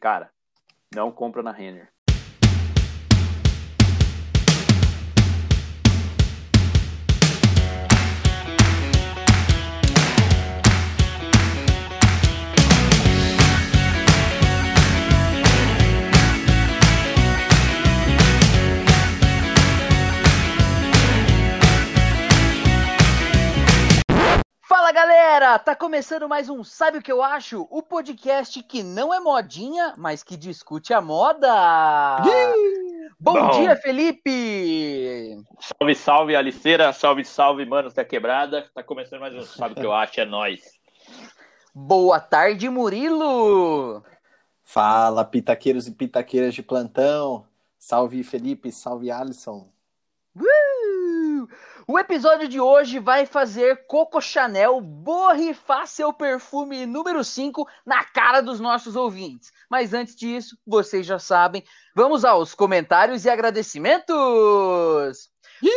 [0.00, 0.30] cara,
[0.94, 1.92] não compra na Renner.
[24.88, 27.68] Fala galera, tá começando mais um Sabe o que eu acho?
[27.70, 32.22] O podcast que não é modinha, mas que discute a moda.
[33.20, 33.50] Bom, Bom.
[33.50, 35.44] dia, Felipe!
[35.60, 36.90] Salve, salve, Aliceira.
[36.94, 38.70] Salve, salve, manos da quebrada.
[38.74, 40.22] Tá começando mais um Sabe o que eu acho?
[40.22, 40.62] É nóis.
[41.74, 44.02] Boa tarde, Murilo!
[44.64, 47.44] Fala, pitaqueiros e pitaqueiras de plantão.
[47.78, 49.68] Salve Felipe, salve Alisson.
[50.34, 50.67] Uh!
[51.90, 58.42] O episódio de hoje vai fazer Coco Chanel borrifar seu perfume número 5 na cara
[58.42, 59.50] dos nossos ouvintes.
[59.70, 61.64] Mas antes disso, vocês já sabem,
[61.96, 65.30] vamos aos comentários e agradecimentos!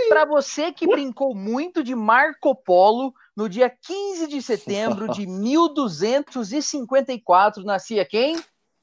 [0.09, 7.64] Para você que brincou muito de Marco Polo, no dia 15 de setembro de 1254,
[7.64, 8.38] nascia quem?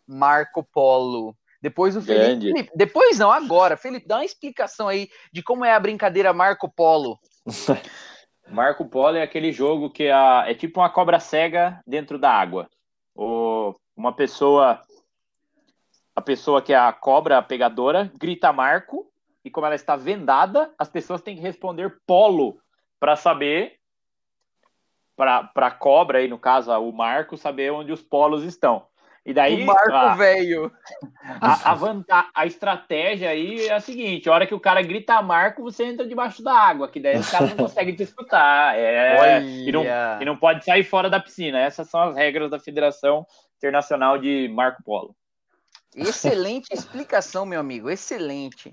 [0.07, 1.37] Marco Polo.
[1.61, 2.53] Depois o Felipe.
[2.53, 3.77] Felipe, Depois não, agora.
[3.77, 7.19] Felipe, dá uma explicação aí de como é a brincadeira Marco Polo.
[8.49, 12.69] Marco Polo é aquele jogo que a- é tipo uma cobra cega dentro da água.
[13.15, 14.83] O, uma pessoa,
[16.15, 19.11] a pessoa que é a cobra pegadora, grita Marco,
[19.45, 22.59] e como ela está vendada, as pessoas têm que responder Polo
[22.99, 23.79] para saber,
[25.17, 28.88] para a cobra, aí no caso o Marco, saber onde os polos estão.
[29.29, 30.73] E daí o Marco, a- velho.
[31.39, 35.21] A, a, vanta- a estratégia aí é a seguinte: a hora que o cara grita
[35.21, 38.75] Marco, você entra debaixo da água, que daí os caras não conseguem te escutar.
[38.79, 39.85] É, e, não,
[40.19, 41.59] e não pode sair fora da piscina.
[41.61, 43.27] Essas são as regras da Federação
[43.59, 45.15] Internacional de Marco Polo.
[45.95, 47.91] Excelente explicação, meu amigo.
[47.91, 48.71] Excelente.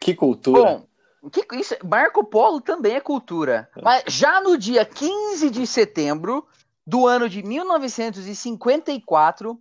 [0.00, 0.60] Que cultura.
[0.60, 0.84] Bom,
[1.22, 3.70] o que isso, Marco Polo também é cultura.
[3.80, 6.44] Mas já no dia 15 de setembro
[6.84, 9.56] do ano de 1954,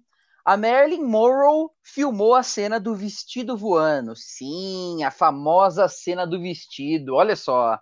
[0.46, 4.14] a Marilyn Monroe filmou a cena do vestido voando.
[4.16, 7.16] Sim, a famosa cena do vestido.
[7.16, 7.80] Olha só.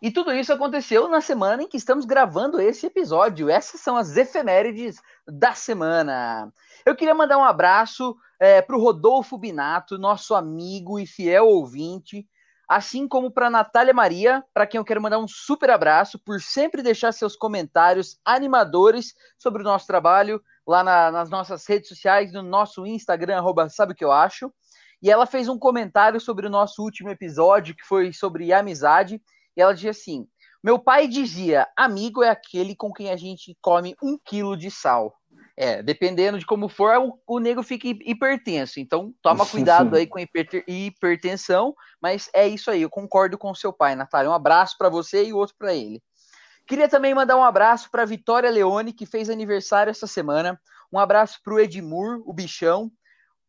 [0.00, 3.48] E tudo isso aconteceu na semana em que estamos gravando esse episódio.
[3.48, 4.96] Essas são as efemérides
[5.28, 6.52] da semana.
[6.84, 8.16] Eu queria mandar um abraço
[8.66, 12.26] para o Rodolfo Binato, nosso amigo e fiel ouvinte,
[12.66, 16.82] assim como para Natália Maria, para quem eu quero mandar um super abraço por sempre
[16.82, 22.42] deixar seus comentários animadores sobre o nosso trabalho lá na- nas nossas redes sociais, no
[22.42, 24.52] nosso Instagram, arroba sabe o que eu acho.
[25.02, 29.20] E ela fez um comentário sobre o nosso último episódio, que foi sobre amizade,
[29.56, 30.26] e ela dizia assim:
[30.62, 35.12] Meu pai dizia, amigo é aquele com quem a gente come um quilo de sal.
[35.56, 38.78] É, dependendo de como for, o, o nego fica hi- hipertenso.
[38.80, 40.22] Então, toma cuidado aí com a
[40.68, 41.74] hipertensão.
[42.00, 44.30] Mas é isso aí, eu concordo com o seu pai, Natália.
[44.30, 46.02] Um abraço para você e outro para ele.
[46.66, 50.60] Queria também mandar um abraço para Vitória Leone, que fez aniversário essa semana.
[50.92, 52.90] Um abraço para o Edmur, o bichão.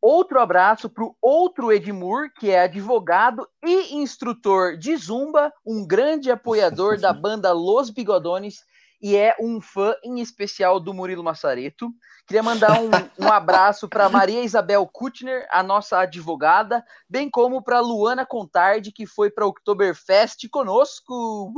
[0.02, 6.30] Outro abraço para o outro Edmur, que é advogado e instrutor de Zumba, um grande
[6.30, 8.64] apoiador da banda Los Bigodones
[9.04, 11.94] e é um fã em especial do Murilo Massareto.
[12.26, 17.82] Queria mandar um, um abraço para Maria Isabel Kutner, a nossa advogada, bem como para
[17.82, 21.54] Luana Contardi, que foi para Oktoberfest conosco.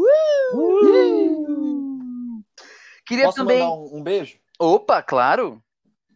[0.56, 1.24] Uh!
[3.06, 3.60] Queria Posso também.
[3.60, 4.40] mandar um, um beijo?
[4.58, 5.62] Opa, claro.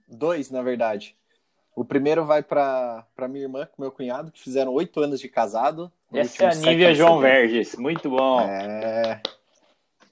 [0.08, 1.16] Dois, na verdade.
[1.76, 5.30] O primeiro vai para pra minha irmã com meu cunhado, que fizeram oito anos de
[5.30, 5.92] casado.
[6.12, 7.20] Essa é a último 7 Nívia João.
[7.20, 7.76] Verges.
[7.76, 8.42] Muito bom.
[8.42, 9.22] É.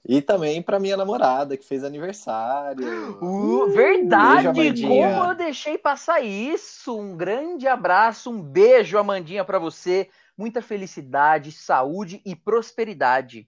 [0.08, 3.18] E também para minha namorada, que fez aniversário.
[3.20, 5.14] Uh, Beijo, verdade, Amandinha.
[5.14, 6.98] como eu deixei passar isso.
[6.98, 10.08] Um grande abraço, um beijo, Amandinha, para você.
[10.36, 13.46] Muita felicidade, saúde e prosperidade.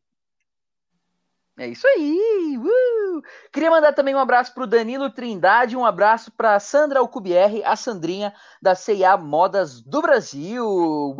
[1.58, 2.58] É isso aí.
[2.58, 3.22] uh!
[3.52, 7.76] Queria mandar também um abraço para o Danilo Trindade, um abraço para Sandra Alcubierre, a
[7.76, 10.66] Sandrinha da C&A Modas do Brasil.
[10.66, 11.16] Uh!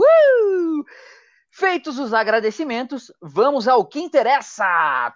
[1.51, 5.13] Feitos os agradecimentos, vamos ao que interessa.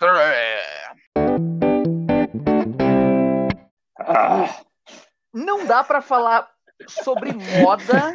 [5.33, 6.49] Não dá pra falar
[6.89, 8.15] sobre moda.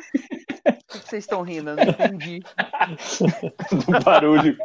[0.88, 1.76] Por que vocês estão rindo?
[1.76, 2.42] Não entendi.
[3.86, 4.58] do barulho.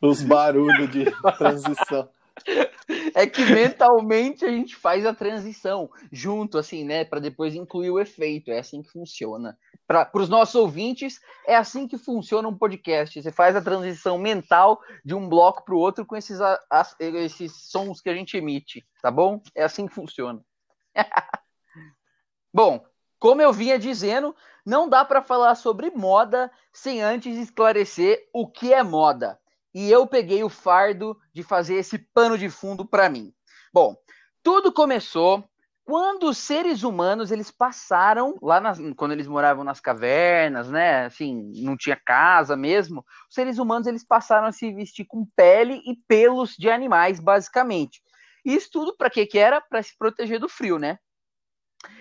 [0.00, 1.04] Os barulhos de
[1.36, 2.08] transição.
[3.14, 7.04] É que mentalmente a gente faz a transição junto, assim, né?
[7.04, 8.50] Pra depois incluir o efeito.
[8.50, 9.56] É assim que funciona.
[9.86, 13.22] Para os nossos ouvintes, é assim que funciona um podcast.
[13.22, 16.38] Você faz a transição mental de um bloco para o outro com esses,
[17.00, 19.40] esses sons que a gente emite, tá bom?
[19.54, 20.42] É assim que funciona.
[22.54, 22.84] Bom,
[23.18, 24.36] como eu vinha dizendo,
[24.66, 29.38] não dá para falar sobre moda sem antes esclarecer o que é moda.
[29.74, 33.32] E eu peguei o fardo de fazer esse pano de fundo para mim.
[33.72, 33.96] Bom,
[34.42, 35.44] tudo começou
[35.84, 41.06] quando os seres humanos eles passaram lá nas, quando eles moravam nas cavernas, né?
[41.06, 43.04] Assim, não tinha casa mesmo.
[43.28, 48.00] Os seres humanos eles passaram a se vestir com pele e pelos de animais, basicamente.
[48.44, 49.60] Isso tudo para que que era?
[49.60, 50.98] Para se proteger do frio, né?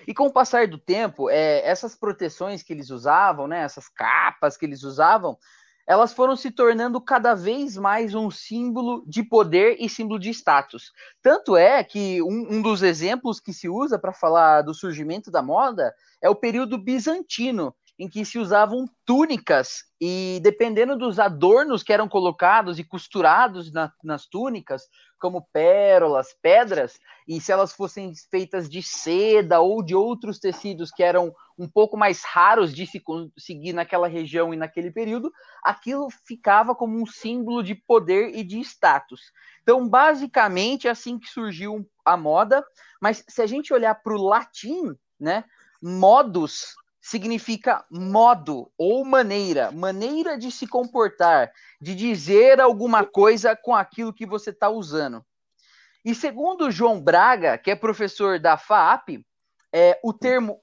[0.07, 4.55] E com o passar do tempo, é, essas proteções que eles usavam, né, essas capas
[4.55, 5.37] que eles usavam,
[5.87, 10.91] elas foram se tornando cada vez mais um símbolo de poder e símbolo de status.
[11.21, 15.41] Tanto é que um, um dos exemplos que se usa para falar do surgimento da
[15.41, 21.93] moda é o período bizantino, em que se usavam túnicas e dependendo dos adornos que
[21.93, 24.83] eram colocados e costurados na, nas túnicas,
[25.19, 31.03] como pérolas, pedras, e se elas fossem feitas de seda ou de outros tecidos que
[31.03, 31.31] eram
[31.61, 35.31] um pouco mais raros de se conseguir naquela região e naquele período,
[35.63, 39.31] aquilo ficava como um símbolo de poder e de status.
[39.61, 42.65] Então, basicamente, é assim que surgiu a moda,
[42.99, 45.43] mas se a gente olhar para o latim, né,
[45.79, 54.11] modus significa modo ou maneira, maneira de se comportar, de dizer alguma coisa com aquilo
[54.11, 55.23] que você está usando.
[56.03, 59.23] E segundo João Braga, que é professor da FAAP,
[59.71, 60.59] é, o termo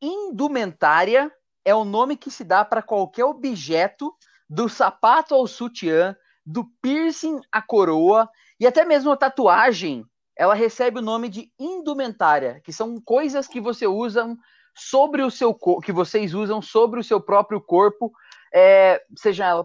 [0.00, 1.32] indumentária
[1.64, 4.14] é o nome que se dá para qualquer objeto,
[4.48, 8.28] do sapato ao sutiã, do piercing à coroa
[8.58, 10.04] e até mesmo a tatuagem,
[10.34, 14.34] ela recebe o nome de indumentária, que são coisas que você usa
[14.74, 15.52] sobre o seu
[15.82, 18.12] que vocês usam sobre o seu próprio corpo,
[18.54, 19.64] é, seja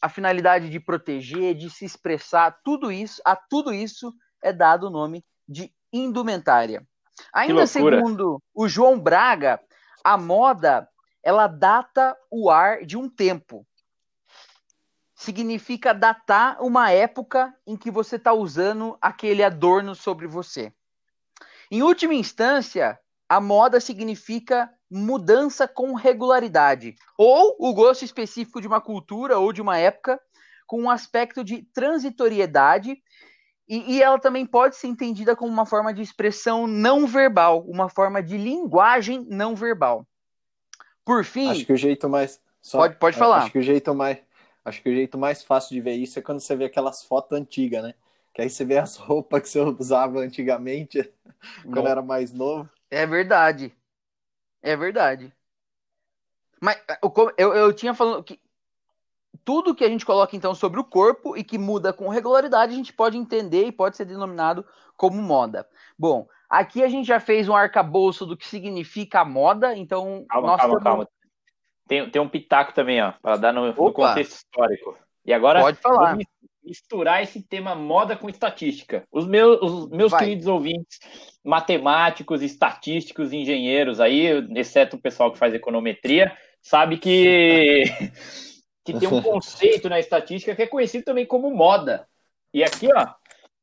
[0.00, 4.90] a finalidade de proteger, de se expressar, tudo isso, a tudo isso é dado o
[4.90, 6.86] nome de indumentária.
[7.32, 9.60] Ainda segundo o João Braga,
[10.04, 10.88] a moda
[11.22, 13.66] ela data o ar de um tempo.
[15.14, 20.72] Significa datar uma época em que você está usando aquele adorno sobre você.
[21.70, 22.98] Em última instância,
[23.28, 29.60] a moda significa mudança com regularidade, ou o gosto específico de uma cultura ou de
[29.60, 30.18] uma época,
[30.66, 33.02] com um aspecto de transitoriedade,
[33.68, 37.88] e, e, ela também pode ser entendida como uma forma de expressão não verbal, uma
[37.88, 40.06] forma de linguagem não verbal.
[41.04, 41.50] Por fim.
[41.50, 42.40] Acho que o jeito mais.
[42.62, 43.38] Só, pode, pode falar.
[43.42, 44.18] Acho que o jeito mais.
[44.64, 47.38] Acho que o jeito mais fácil de ver isso é quando você vê aquelas fotos
[47.38, 47.94] antigas, né?
[48.34, 51.12] Que aí você vê as roupas que você usava antigamente,
[51.62, 52.68] quando era mais novo.
[52.90, 53.74] É verdade.
[54.62, 55.32] É verdade.
[56.60, 56.80] Mas
[57.36, 58.40] eu, eu tinha falado que
[59.44, 62.76] tudo que a gente coloca então sobre o corpo e que muda com regularidade, a
[62.76, 64.64] gente pode entender e pode ser denominado
[64.96, 65.66] como moda.
[65.98, 70.24] Bom, aqui a gente já fez um arcabouço do que significa a moda, então.
[70.28, 71.08] Calma, calma, calma.
[71.86, 74.96] Tem, tem um pitaco também, ó, para dar no, no, contexto histórico.
[75.24, 76.18] E agora, pode falar
[76.68, 79.04] misturar esse tema moda com estatística.
[79.10, 80.98] Os meus, os meus queridos ouvintes,
[81.42, 87.84] matemáticos, estatísticos, engenheiros aí, exceto o pessoal que faz econometria, sabe que,
[88.92, 92.06] que tem um conceito na estatística que é conhecido também como moda.
[92.52, 93.14] E aqui, ó,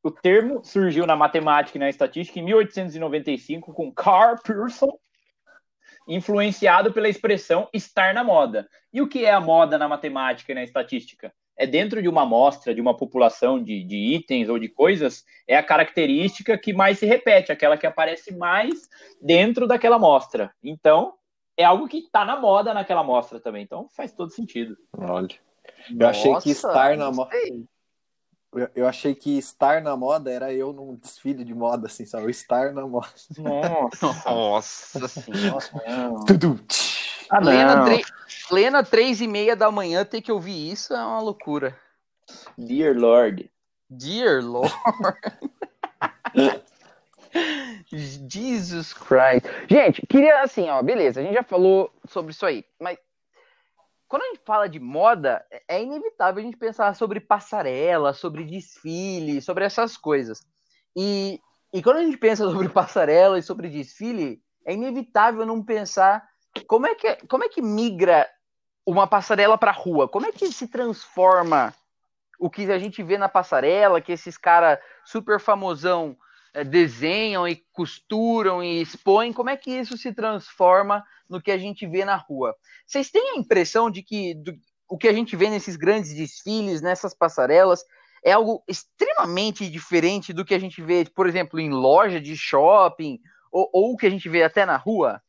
[0.03, 4.97] o termo surgiu na matemática e na estatística em 1895 com Carl Pearson,
[6.07, 8.69] influenciado pela expressão estar na moda.
[8.93, 11.33] E o que é a moda na matemática e na estatística?
[11.57, 15.55] é dentro de uma amostra, de uma população de, de, itens ou de coisas, é
[15.55, 18.89] a característica que mais se repete, aquela que aparece mais
[19.21, 20.51] dentro daquela amostra.
[20.63, 21.13] Então,
[21.57, 23.63] é algo que está na moda naquela amostra também.
[23.63, 24.77] Então, faz todo sentido.
[24.97, 25.29] Olha.
[25.89, 27.31] Eu Nossa, achei que estar na moda.
[28.73, 32.31] Eu achei que estar na moda era eu num desfile de moda, assim, sabe?
[32.31, 33.09] Estar na moda.
[33.37, 36.25] Nossa, Nossa senhora.
[36.25, 36.59] Tudo.
[37.29, 38.05] Ah, plena, tre...
[38.47, 41.77] plena três e meia da manhã ter que ouvir isso é uma loucura.
[42.57, 43.51] Dear Lord.
[43.89, 44.73] Dear Lord.
[47.97, 49.45] Jesus Christ.
[49.69, 52.97] Gente, queria assim, ó, beleza, a gente já falou sobre isso aí, mas
[54.07, 59.41] quando a gente fala de moda, é inevitável a gente pensar sobre passarela, sobre desfile,
[59.41, 60.45] sobre essas coisas.
[60.95, 61.41] E,
[61.73, 66.23] e quando a gente pensa sobre passarela e sobre desfile, é inevitável não pensar
[66.67, 68.29] como é que, como é que migra
[68.85, 70.07] uma passarela para rua?
[70.07, 71.73] Como é que se transforma
[72.39, 76.19] o que a gente vê na passarela, que esses caras super famosão é,
[76.63, 79.33] desenham e costuram e expõem?
[79.33, 82.55] Como é que isso se transforma no que a gente vê na rua?
[82.85, 84.53] Vocês têm a impressão de que do,
[84.87, 87.83] o que a gente vê nesses grandes desfiles, nessas passarelas,
[88.23, 93.19] é algo extremamente diferente do que a gente vê, por exemplo, em loja de shopping
[93.51, 95.21] ou, ou o que a gente vê até na rua?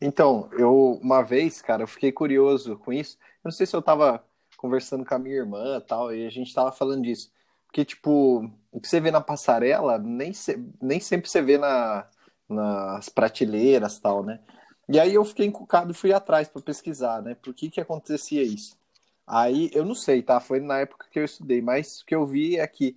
[0.00, 3.16] Então, eu uma vez, cara, eu fiquei curioso com isso.
[3.16, 4.24] Eu não sei se eu tava
[4.56, 7.32] conversando com a minha irmã tal, e a gente tava falando disso.
[7.74, 12.06] Porque, tipo, o que você vê na passarela, nem, se, nem sempre você vê na,
[12.48, 14.38] nas prateleiras tal, né?
[14.88, 17.34] E aí eu fiquei encucado e fui atrás para pesquisar, né?
[17.34, 18.76] Por que que acontecia isso?
[19.26, 20.38] Aí, eu não sei, tá?
[20.38, 22.96] Foi na época que eu estudei, mas o que eu vi é que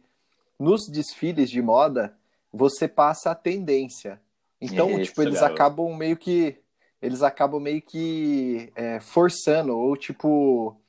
[0.60, 2.16] nos desfiles de moda,
[2.54, 4.22] você passa a tendência.
[4.62, 5.56] Então, Isso, tipo, eles garoto.
[5.56, 6.56] acabam meio que
[7.02, 10.80] eles acabam meio que é, forçando, ou tipo,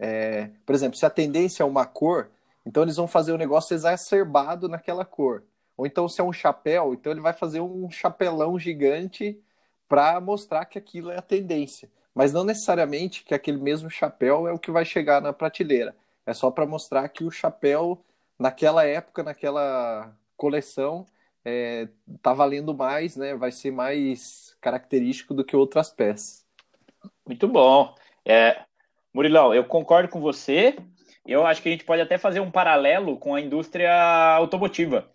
[0.00, 2.28] é, por exemplo, se a tendência é uma cor,
[2.66, 5.44] então eles vão fazer o um negócio exacerbado naquela cor.
[5.76, 9.40] Ou então, se é um chapéu, então ele vai fazer um chapelão gigante
[9.88, 11.88] para mostrar que aquilo é a tendência.
[12.12, 15.94] Mas não necessariamente que aquele mesmo chapéu é o que vai chegar na prateleira.
[16.24, 18.02] É só para mostrar que o chapéu,
[18.38, 21.06] naquela época, naquela coleção,
[21.44, 21.88] é,
[22.20, 23.36] tá valendo mais, né?
[23.36, 26.44] Vai ser mais característico do que outras peças.
[27.24, 27.94] Muito bom.
[28.24, 28.64] É,
[29.14, 30.76] Murilão, eu concordo com você.
[31.26, 33.92] Eu acho que a gente pode até fazer um paralelo com a indústria
[34.34, 35.10] automotiva.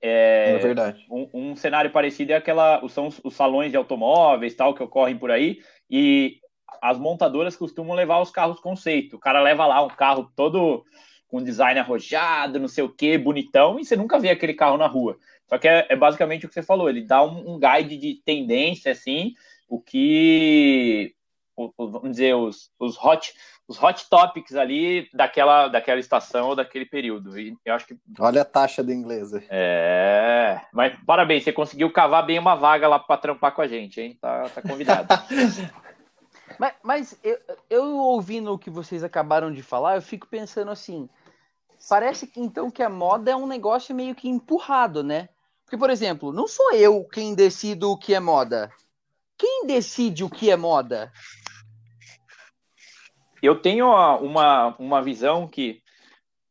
[0.00, 1.06] É, é verdade.
[1.08, 5.16] Um, um, cenário parecido é aquela, são os, os, salões de automóveis tal que ocorrem
[5.16, 6.40] por aí e
[6.80, 9.14] as montadoras costumam levar os carros conceito.
[9.14, 10.84] O cara leva lá um carro todo
[11.28, 14.86] com design arrojado, não sei o que, bonitão, e você nunca vê aquele carro na
[14.86, 15.16] rua.
[15.48, 18.20] Só que é, é basicamente o que você falou, ele dá um, um guide de
[18.24, 19.32] tendência, assim,
[19.66, 21.14] o que,
[21.56, 23.32] o, o, vamos dizer, os, os hot
[23.72, 27.38] os hot topics ali daquela, daquela estação ou daquele período.
[27.38, 27.96] E eu acho que.
[28.20, 29.30] Olha a taxa do inglês.
[29.48, 30.60] É.
[30.72, 34.18] Mas parabéns, você conseguiu cavar bem uma vaga lá para trampar com a gente, hein?
[34.20, 35.08] Tá, tá convidado.
[36.58, 37.38] mas, mas eu,
[37.70, 41.08] eu ouvindo o que vocês acabaram de falar, eu fico pensando assim.
[41.88, 45.28] Parece que então que a moda é um negócio meio que empurrado, né?
[45.64, 48.70] Porque, por exemplo, não sou eu quem decido o que é moda.
[49.38, 51.10] Quem decide o que é moda?
[53.42, 55.82] Eu tenho uma, uma visão que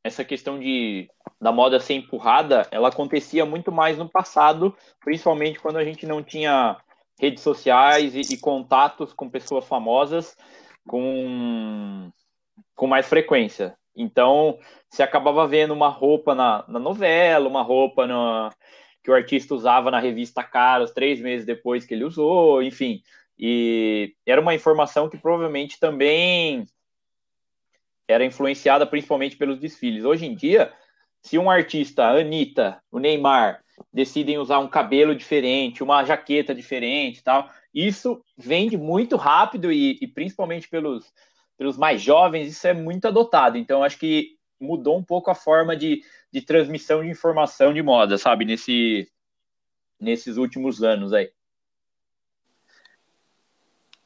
[0.04, 5.78] essa questão de da moda ser empurrada, ela acontecia muito mais no passado, principalmente quando
[5.78, 6.78] a gente não tinha
[7.20, 10.36] redes sociais e, e contatos com pessoas famosas
[10.88, 12.12] com,
[12.76, 13.76] com mais frequência.
[13.96, 14.58] Então,
[14.90, 18.50] você acabava vendo uma roupa na, na novela, uma roupa na,
[19.04, 23.02] que o artista usava na revista Caras três meses depois que ele usou, enfim.
[23.38, 26.66] E era uma informação que provavelmente também
[28.12, 30.06] era influenciada principalmente pelos desfiles.
[30.06, 30.72] Hoje em dia,
[31.22, 37.24] se um artista, a Anitta, o Neymar, decidem usar um cabelo diferente, uma jaqueta diferente
[37.24, 41.12] tal, isso vende muito rápido e, e principalmente pelos,
[41.58, 43.58] pelos mais jovens, isso é muito adotado.
[43.58, 48.18] Então, acho que mudou um pouco a forma de, de transmissão de informação de moda,
[48.18, 49.10] sabe, nesse,
[50.00, 51.32] nesses últimos anos aí.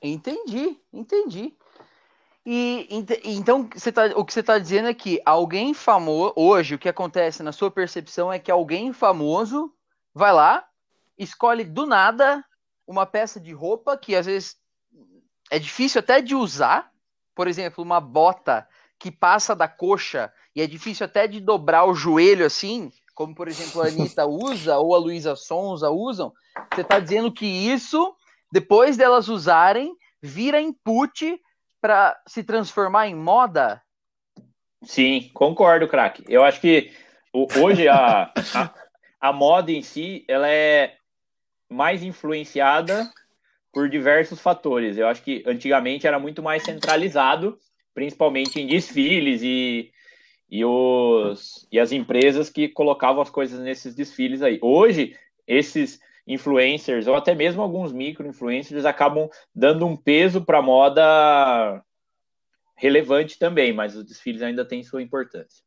[0.02, 1.54] Entendi, entendi.
[2.46, 2.88] E
[3.24, 6.88] então você tá, o que você está dizendo é que alguém famoso, hoje o que
[6.88, 9.74] acontece na sua percepção é que alguém famoso
[10.14, 10.64] vai lá,
[11.18, 12.46] escolhe do nada
[12.88, 14.58] uma peça de roupa que às vezes
[15.50, 16.92] é difícil até de usar,
[17.34, 18.68] por exemplo, uma bota
[19.00, 23.48] que passa da coxa e é difícil até de dobrar o joelho assim, como por
[23.48, 26.32] exemplo a Anitta usa ou a Luísa Sonza usam.
[26.74, 28.16] Você está dizendo que isso,
[28.52, 31.42] depois delas usarem, vira input
[31.86, 33.80] para se transformar em moda?
[34.82, 36.24] Sim, concordo, craque.
[36.28, 36.92] Eu acho que
[37.32, 38.74] hoje a, a,
[39.22, 40.96] a, moda em si ela é
[41.70, 43.08] mais influenciada
[43.72, 44.98] por diversos fatores.
[44.98, 47.60] Eu acho que antigamente era muito mais centralizado,
[47.94, 49.92] principalmente em desfiles e,
[50.50, 54.58] e, os, e as empresas que colocavam as coisas nesses desfiles aí.
[54.60, 55.16] Hoje,
[55.46, 61.84] esses influencers ou até mesmo alguns micro-influencers acabam dando um peso para a moda
[62.76, 65.64] relevante também, mas os desfiles ainda têm sua importância.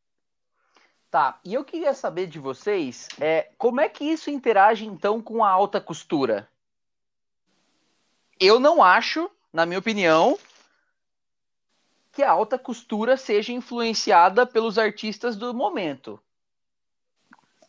[1.10, 5.42] Tá, e eu queria saber de vocês é, como é que isso interage então com
[5.42, 6.48] a alta costura?
[8.38, 10.38] Eu não acho, na minha opinião,
[12.12, 16.20] que a alta costura seja influenciada pelos artistas do momento.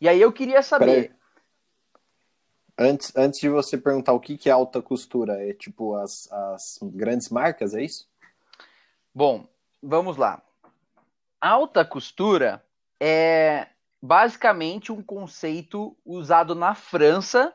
[0.00, 1.14] E aí eu queria saber.
[2.82, 6.78] Antes, antes de você perguntar o que, que é alta costura, é tipo as, as
[6.82, 8.08] grandes marcas, é isso?
[9.14, 9.46] Bom,
[9.82, 10.42] vamos lá.
[11.38, 12.64] Alta costura
[12.98, 13.66] é
[14.00, 17.54] basicamente um conceito usado na França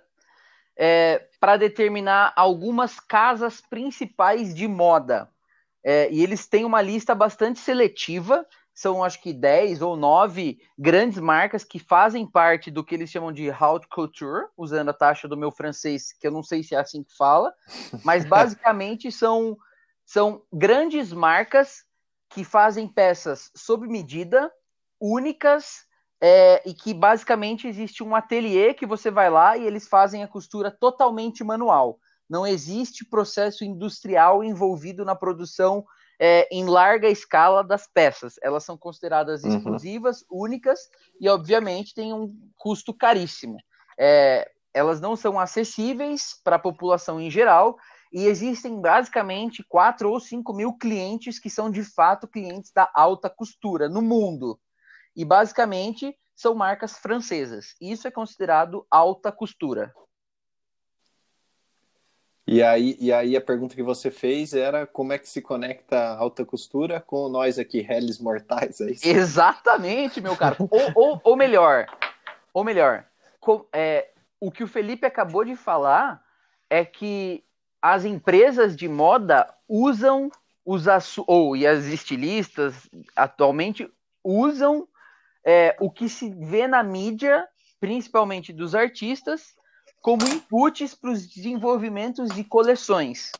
[0.77, 5.27] é, para determinar algumas casas principais de moda.
[5.83, 11.17] É, e eles têm uma lista bastante seletiva são acho que 10 ou 9 grandes
[11.17, 15.37] marcas que fazem parte do que eles chamam de haute couture, usando a taxa do
[15.37, 17.53] meu francês, que eu não sei se é assim que fala,
[18.03, 19.57] mas basicamente são,
[20.05, 21.85] são grandes marcas
[22.29, 24.51] que fazem peças sob medida,
[24.99, 25.85] únicas,
[26.19, 30.27] é, e que basicamente existe um ateliê que você vai lá e eles fazem a
[30.27, 31.97] costura totalmente manual.
[32.29, 35.85] Não existe processo industrial envolvido na produção
[36.19, 38.35] é, em larga escala das peças.
[38.41, 39.57] Elas são consideradas uhum.
[39.57, 40.79] exclusivas, únicas
[41.19, 43.57] e, obviamente, têm um custo caríssimo.
[43.97, 47.77] É, elas não são acessíveis para a população em geral
[48.11, 53.29] e existem basicamente 4 ou 5 mil clientes que são de fato clientes da alta
[53.29, 54.59] costura no mundo.
[55.15, 57.75] E basicamente são marcas francesas.
[57.79, 59.93] Isso é considerado alta costura.
[62.47, 65.97] E aí, e aí a pergunta que você fez era como é que se conecta
[65.97, 69.07] a alta costura com nós aqui, réis mortais, é isso?
[69.07, 70.55] Exatamente, meu caro.
[70.69, 71.87] ou, ou, ou, melhor,
[72.53, 73.05] ou melhor,
[73.39, 74.09] com, é,
[74.39, 76.21] o que o Felipe acabou de falar
[76.69, 77.43] é que
[77.81, 80.29] as empresas de moda usam
[80.63, 80.85] os
[81.27, 83.89] ou e as estilistas atualmente
[84.23, 84.87] usam
[85.43, 87.47] é, o que se vê na mídia,
[87.79, 89.55] principalmente dos artistas,
[90.05, 93.31] como inputs para os desenvolvimentos de coleções.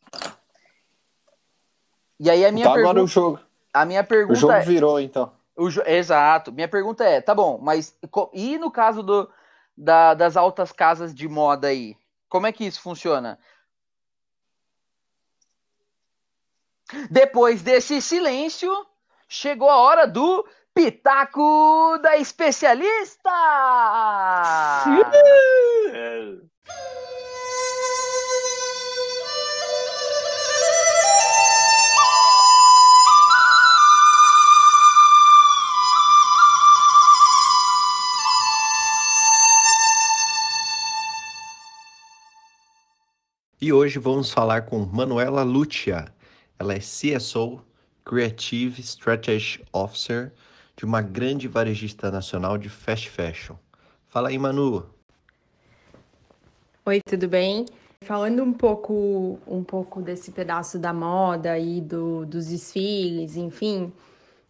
[2.19, 3.39] E aí a minha tá pergunta, agora o jogo.
[3.71, 5.31] A minha pergunta o jogo é, virou então.
[5.55, 6.51] O, exato.
[6.51, 7.95] Minha pergunta é, tá bom, mas
[8.33, 9.29] e no caso do,
[9.77, 11.95] da, das altas casas de moda aí?
[12.27, 13.37] Como é que isso funciona?
[17.11, 18.71] Depois desse silêncio,
[19.29, 20.43] chegou a hora do
[20.73, 23.29] Pitaco da Especialista!
[43.65, 46.05] E hoje vamos falar com Manuela Lucia.
[46.59, 47.59] Ela é CSO,
[48.05, 50.31] Creative Strategy Officer
[50.77, 53.55] de uma grande varejista nacional de fast fashion.
[54.05, 54.85] Fala aí, Manu.
[56.85, 57.65] Oi, tudo bem?
[58.03, 63.91] Falando um pouco, um pouco desse pedaço da moda e do, dos desfiles, enfim,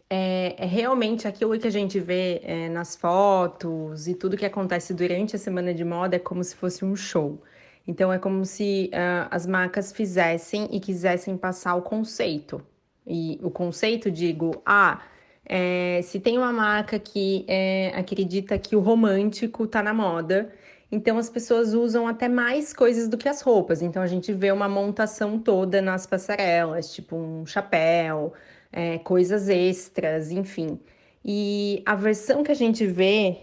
[0.10, 4.94] é, é, realmente aquilo que a gente vê é, nas fotos e tudo que acontece
[4.94, 7.42] durante a semana de moda é como se fosse um show.
[7.88, 12.62] Então é como se uh, as marcas fizessem e quisessem passar o conceito.
[13.06, 15.02] E o conceito, digo, ah,
[15.46, 20.52] é, se tem uma marca que é, acredita que o romântico está na moda,
[20.92, 23.82] então as pessoas usam até mais coisas do que as roupas.
[23.82, 28.34] Então a gente vê uma montação toda nas passarelas, tipo um chapéu,
[28.72, 30.80] é, coisas extras, enfim.
[31.24, 33.42] E a versão que a gente vê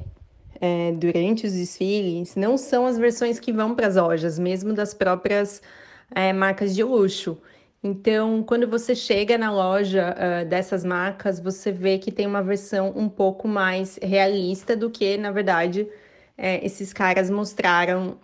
[0.62, 4.94] é, durante os desfiles não são as versões que vão para as lojas, mesmo das
[4.94, 5.60] próprias
[6.14, 7.36] é, marcas de luxo.
[7.82, 12.92] Então, quando você chega na loja uh, dessas marcas, você vê que tem uma versão
[12.94, 15.88] um pouco mais realista do que, na verdade,
[16.38, 18.18] é, esses caras mostraram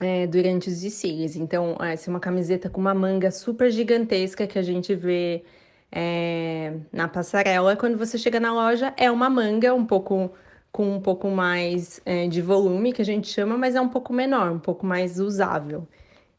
[0.00, 1.36] é, durante os desfiles.
[1.36, 5.44] Então, essa é uma camiseta com uma manga super gigantesca que a gente vê
[5.92, 7.76] é, na passarela.
[7.76, 10.32] Quando você chega na loja, é uma manga um pouco
[10.72, 14.12] com um pouco mais é, de volume, que a gente chama, mas é um pouco
[14.12, 15.86] menor, um pouco mais usável.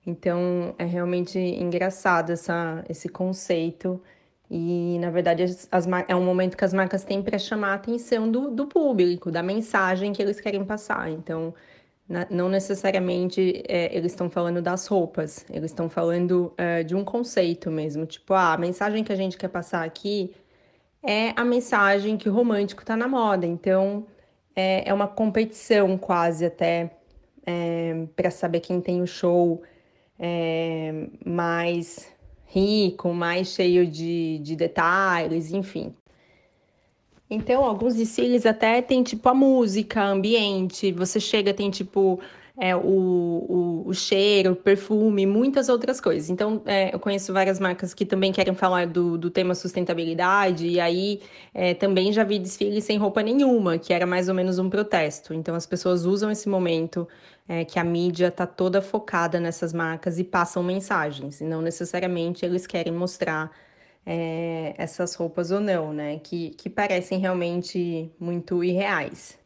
[0.06, 4.02] Então é realmente engraçado essa, esse conceito.
[4.50, 7.74] E, na verdade, as, as, é um momento que as marcas têm para chamar a
[7.76, 11.10] atenção do, do público, da mensagem que eles querem passar.
[11.10, 11.54] Então,
[12.08, 17.04] na, não necessariamente é, eles estão falando das roupas, eles estão falando é, de um
[17.06, 18.06] conceito mesmo.
[18.06, 20.36] Tipo, ah, a mensagem que a gente quer passar aqui
[21.04, 23.46] é a mensagem que o romântico está na moda.
[23.46, 24.06] Então,
[24.56, 26.92] é, é uma competição quase até
[27.46, 29.62] é, para saber quem tem o show
[30.20, 32.08] é, mais
[32.46, 35.96] rico, mais cheio de, de detalhes, enfim.
[37.30, 42.20] Então, alguns desfiles até tem tipo a música, ambiente, você chega, tem tipo
[42.60, 46.30] é, o, o, o, cheiro, o perfume, muitas outras coisas.
[46.30, 50.80] Então, é, eu conheço várias marcas que também querem falar do, do tema sustentabilidade, e
[50.80, 51.22] aí
[51.54, 55.34] é, também já vi desfiles sem roupa nenhuma, que era mais ou menos um protesto.
[55.34, 57.08] Então, as pessoas usam esse momento
[57.48, 62.46] é, que a mídia está toda focada nessas marcas e passam mensagens, e não necessariamente
[62.46, 63.52] eles querem mostrar
[64.06, 66.20] é, essas roupas ou não, né?
[66.20, 69.41] Que, que parecem realmente muito irreais.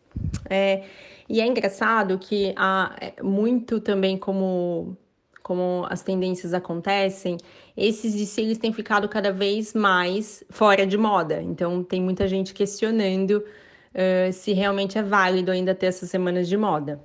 [0.49, 0.83] É,
[1.27, 4.95] e é engraçado que há é, muito também como,
[5.41, 7.37] como as tendências acontecem,
[7.75, 11.41] esses desfiles têm ficado cada vez mais fora de moda.
[11.41, 13.43] Então, tem muita gente questionando
[13.93, 17.01] uh, se realmente é válido ainda ter essas semanas de moda.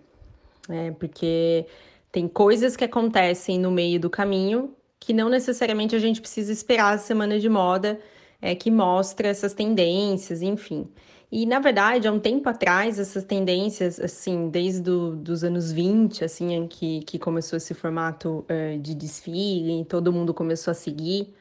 [0.69, 1.67] É, porque
[2.13, 6.95] tem coisas que acontecem no meio do caminho que não necessariamente a gente precisa esperar
[6.95, 7.99] a semana de moda
[8.41, 10.87] é, que mostra essas tendências, enfim.
[11.33, 16.25] E, na verdade, há um tempo atrás, essas tendências, assim, desde do, os anos 20,
[16.25, 21.33] assim, em que, que começou esse formato uh, de desfile, todo mundo começou a seguir,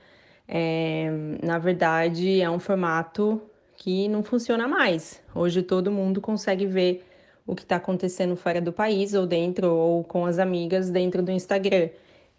[0.47, 1.10] é,
[1.43, 3.41] na verdade, é um formato
[3.78, 5.21] que não funciona mais.
[5.34, 7.06] Hoje todo mundo consegue ver
[7.47, 11.32] o que está acontecendo fora do país, ou dentro, ou com as amigas dentro do
[11.32, 11.89] Instagram.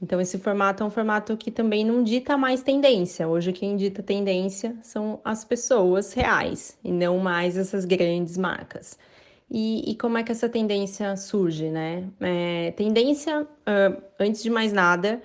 [0.03, 3.29] Então, esse formato é um formato que também não dita mais tendência.
[3.29, 8.99] Hoje, quem dita tendência são as pessoas reais e não mais essas grandes marcas.
[9.51, 12.09] E, e como é que essa tendência surge, né?
[12.21, 15.21] É, tendência, uh, antes de mais nada,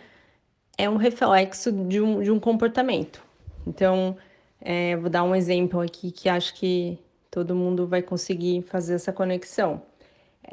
[0.78, 3.24] é um reflexo de um, de um comportamento.
[3.66, 4.18] Então,
[4.60, 7.00] é, vou dar um exemplo aqui que acho que
[7.32, 9.82] todo mundo vai conseguir fazer essa conexão.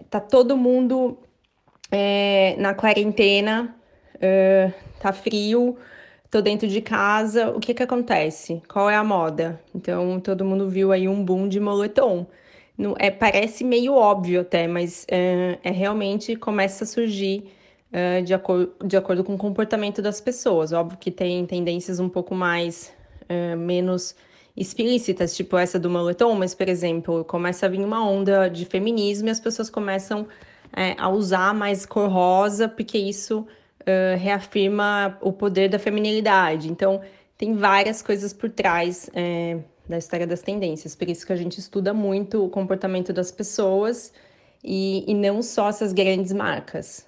[0.08, 1.18] Tá todo mundo
[1.90, 3.74] é, na quarentena
[4.22, 5.76] uh, tá frio,
[6.30, 8.62] tô dentro de casa, o que que acontece?
[8.68, 9.60] Qual é a moda?
[9.74, 12.26] Então, todo mundo viu aí um boom de moletom.
[12.98, 17.52] É, parece meio óbvio até, mas uh, é realmente começa a surgir
[17.92, 20.72] uh, de, acor de acordo com o comportamento das pessoas.
[20.72, 22.92] Óbvio que tem tendências um pouco mais,
[23.56, 24.14] menos
[24.54, 29.28] explícitas, tipo essa do moletom, mas, por exemplo, começa a vir uma onda de feminismo
[29.28, 30.26] e as pessoas começam
[30.74, 33.46] é, a usar mais cor rosa, porque isso
[34.18, 36.70] reafirma o poder da feminilidade.
[36.70, 37.00] Então,
[37.36, 40.94] tem várias coisas por trás é, da história das tendências.
[40.94, 44.12] Por isso que a gente estuda muito o comportamento das pessoas
[44.62, 47.06] e, e não só essas grandes marcas.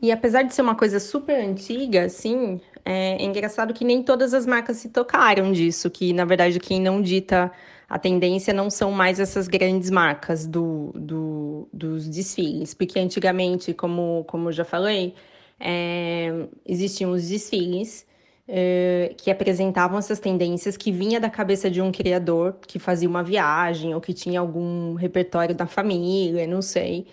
[0.00, 4.34] E apesar de ser uma coisa super antiga, assim, é, é, engraçado que nem todas
[4.34, 7.50] as marcas se tocaram disso, que na verdade quem não dita
[7.88, 14.24] a tendência não são mais essas grandes marcas do, do, dos desfiles, porque antigamente, como,
[14.26, 15.14] como eu já falei,
[15.58, 18.06] é, existiam os desfiles
[18.48, 23.22] é, que apresentavam essas tendências que vinha da cabeça de um criador que fazia uma
[23.22, 27.06] viagem ou que tinha algum repertório da família, não sei,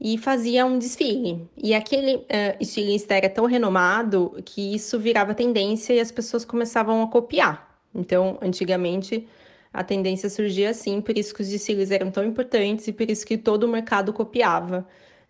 [0.00, 1.48] e fazia um desfile.
[1.56, 2.26] E aquele uh,
[2.60, 7.76] estilista era tão renomado que isso virava tendência e as pessoas começavam a copiar.
[7.94, 9.26] Então, antigamente,
[9.72, 13.26] a tendência surgia assim, por isso que os desfiles eram tão importantes e por isso
[13.26, 14.86] que todo o mercado copiava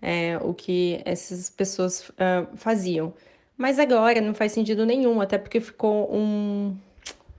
[0.07, 3.13] é, o que essas pessoas uh, faziam.
[3.59, 6.77] Mas agora não faz sentido nenhum, até porque ficou um,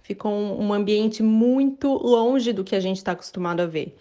[0.03, 3.95] ficou um ambiente muito longe do que a gente está acostumado a ver.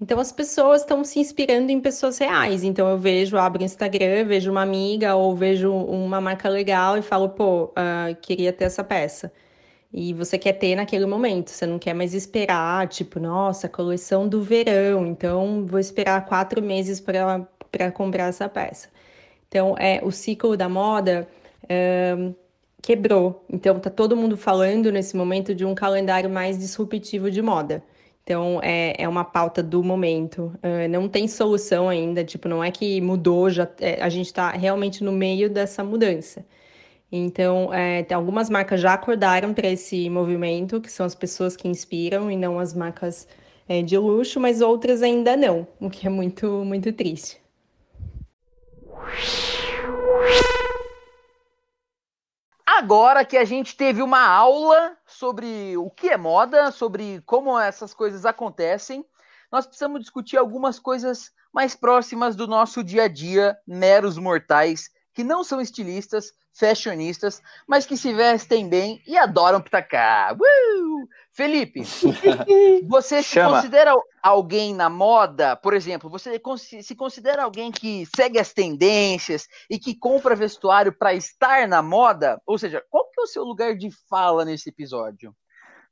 [0.00, 2.64] Então as pessoas estão se inspirando em pessoas reais.
[2.64, 7.02] Então eu vejo, abro o Instagram, vejo uma amiga ou vejo uma marca legal e
[7.02, 9.32] falo, pô, uh, queria ter essa peça.
[9.92, 14.42] E você quer ter naquele momento, você não quer mais esperar, tipo, nossa, coleção do
[14.42, 18.88] verão, então vou esperar quatro meses para para comprar essa peça.
[19.48, 21.26] Então, é o ciclo da moda
[21.68, 22.16] é,
[22.82, 23.44] quebrou.
[23.50, 27.82] Então, tá todo mundo falando nesse momento de um calendário mais disruptivo de moda.
[28.22, 30.52] Então, é, é uma pauta do momento.
[30.62, 34.50] É, não tem solução ainda, tipo, não é que mudou, já, é, a gente está
[34.50, 36.44] realmente no meio dessa mudança.
[37.10, 42.30] Então, é, algumas marcas já acordaram para esse movimento, que são as pessoas que inspiram
[42.30, 43.26] e não as marcas
[43.66, 47.40] é, de luxo, mas outras ainda não, o que é muito, muito triste.
[52.66, 57.92] Agora que a gente teve uma aula sobre o que é moda, sobre como essas
[57.92, 59.04] coisas acontecem,
[59.50, 65.24] nós precisamos discutir algumas coisas mais próximas do nosso dia a dia, meros mortais, que
[65.24, 70.32] não são estilistas, fashionistas, mas que se vestem bem e adoram pitacar.
[70.34, 71.08] Uh!
[71.32, 71.82] Felipe,
[72.86, 76.40] você se considera alguém na moda, por exemplo, você
[76.84, 82.40] se considera alguém que segue as tendências e que compra vestuário para estar na moda?
[82.46, 85.34] Ou seja, qual que é o seu lugar de fala nesse episódio?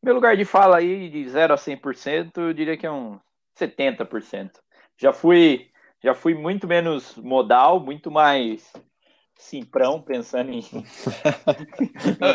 [0.00, 3.18] Meu lugar de fala aí, de 0 a 100%, eu diria que é um
[3.58, 4.52] 70%.
[4.96, 5.68] Já fui,
[6.00, 8.72] já fui muito menos modal, muito mais
[9.36, 10.62] simprão, pensando em,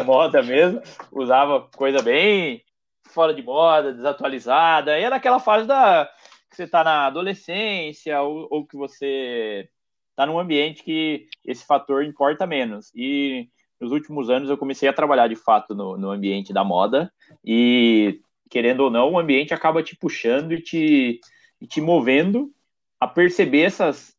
[0.05, 0.81] moda mesmo.
[1.11, 2.63] Usava coisa bem
[3.09, 4.97] fora de moda, desatualizada.
[4.97, 6.09] E era aquela fase da
[6.49, 9.69] que você está na adolescência ou, ou que você
[10.09, 12.91] está num ambiente que esse fator importa menos.
[12.93, 17.11] E nos últimos anos eu comecei a trabalhar de fato no, no ambiente da moda
[17.43, 21.21] e querendo ou não, o ambiente acaba te puxando e te,
[21.59, 22.51] e te movendo
[22.99, 24.13] a perceber essas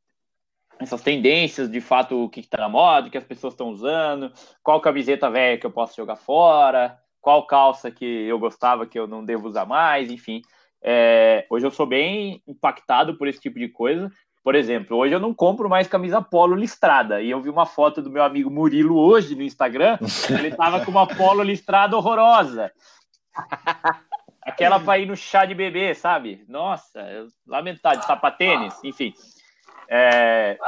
[0.82, 4.32] essas tendências, de fato, o que está na moda, o que as pessoas estão usando,
[4.62, 9.06] qual camiseta velha que eu posso jogar fora, qual calça que eu gostava que eu
[9.06, 10.42] não devo usar mais, enfim.
[10.82, 14.10] É, hoje eu sou bem impactado por esse tipo de coisa.
[14.42, 17.22] Por exemplo, hoje eu não compro mais camisa polo listrada.
[17.22, 19.98] E eu vi uma foto do meu amigo Murilo hoje no Instagram.
[20.28, 22.72] Ele tava com uma polo listrada horrorosa.
[24.42, 26.44] Aquela para ir no chá de bebê, sabe?
[26.48, 27.00] Nossa,
[27.46, 29.14] lamentável, sapatênis, enfim.
[29.88, 30.58] É...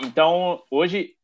[0.00, 1.14] Então, hoje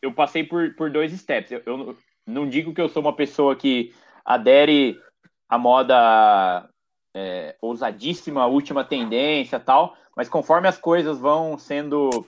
[0.00, 1.52] eu passei por, por dois steps.
[1.52, 1.96] Eu, eu
[2.26, 3.94] não digo que eu sou uma pessoa que
[4.24, 5.00] adere
[5.48, 6.68] à moda
[7.14, 12.26] é, ousadíssima, última tendência tal, mas conforme as coisas vão sendo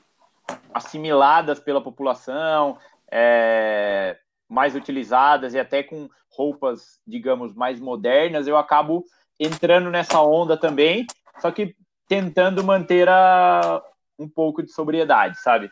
[0.72, 2.78] assimiladas pela população,
[3.10, 4.18] é,
[4.48, 9.04] mais utilizadas e até com roupas, digamos, mais modernas, eu acabo
[9.38, 11.06] entrando nessa onda também,
[11.38, 11.74] só que
[12.08, 13.82] tentando manter a,
[14.18, 15.70] um pouco de sobriedade, sabe?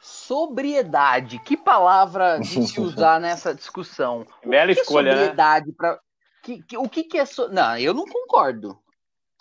[0.00, 4.26] Sobriedade, que palavra de se usar nessa discussão?
[4.44, 5.18] Bela escolha, né?
[5.18, 5.74] sobriedade né?
[5.76, 6.00] Pra...
[6.42, 7.24] Que, que, o que, que é.
[7.24, 7.48] So...
[7.48, 8.76] Não, eu não concordo.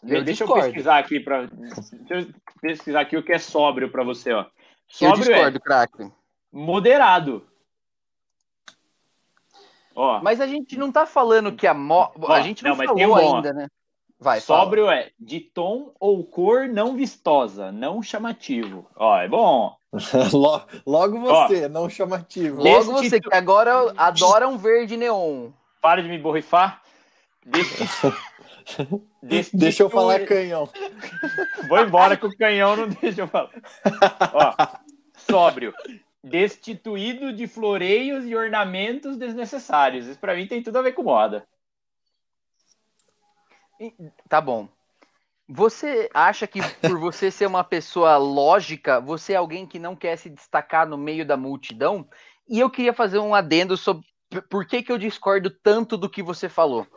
[0.03, 0.65] Eu Deixa discordo.
[0.65, 1.47] eu pesquisar aqui para
[2.59, 4.45] pesquisar aqui o que é sóbrio para você, ó.
[4.87, 6.11] Sóbrio eu discordo, é craque.
[6.51, 7.47] Moderado.
[9.95, 10.21] Ó.
[10.21, 12.11] Mas a gente não tá falando que a mo...
[12.19, 13.67] ó, a gente não, não falou um ainda, né?
[14.23, 14.99] Vai, Sóbrio fala.
[14.99, 18.87] é de tom ou cor não vistosa, não chamativo.
[18.95, 19.75] Ó, é bom.
[20.85, 22.61] Logo você, ó, não chamativo.
[22.61, 25.49] Logo você, que agora adora um verde neon.
[25.81, 26.83] Para de me borrifar.
[29.51, 30.69] Deixa eu falar canhão.
[31.67, 33.49] Vou embora com o canhão, não deixa eu falar.
[34.33, 34.53] Ó,
[35.29, 35.73] sóbrio.
[36.23, 40.05] Destituído de floreios e ornamentos desnecessários.
[40.05, 41.43] Isso pra mim tem tudo a ver com moda.
[44.29, 44.67] Tá bom.
[45.47, 50.17] Você acha que por você ser uma pessoa lógica, você é alguém que não quer
[50.17, 52.07] se destacar no meio da multidão?
[52.47, 54.05] E eu queria fazer um adendo sobre
[54.49, 56.87] por que, que eu discordo tanto do que você falou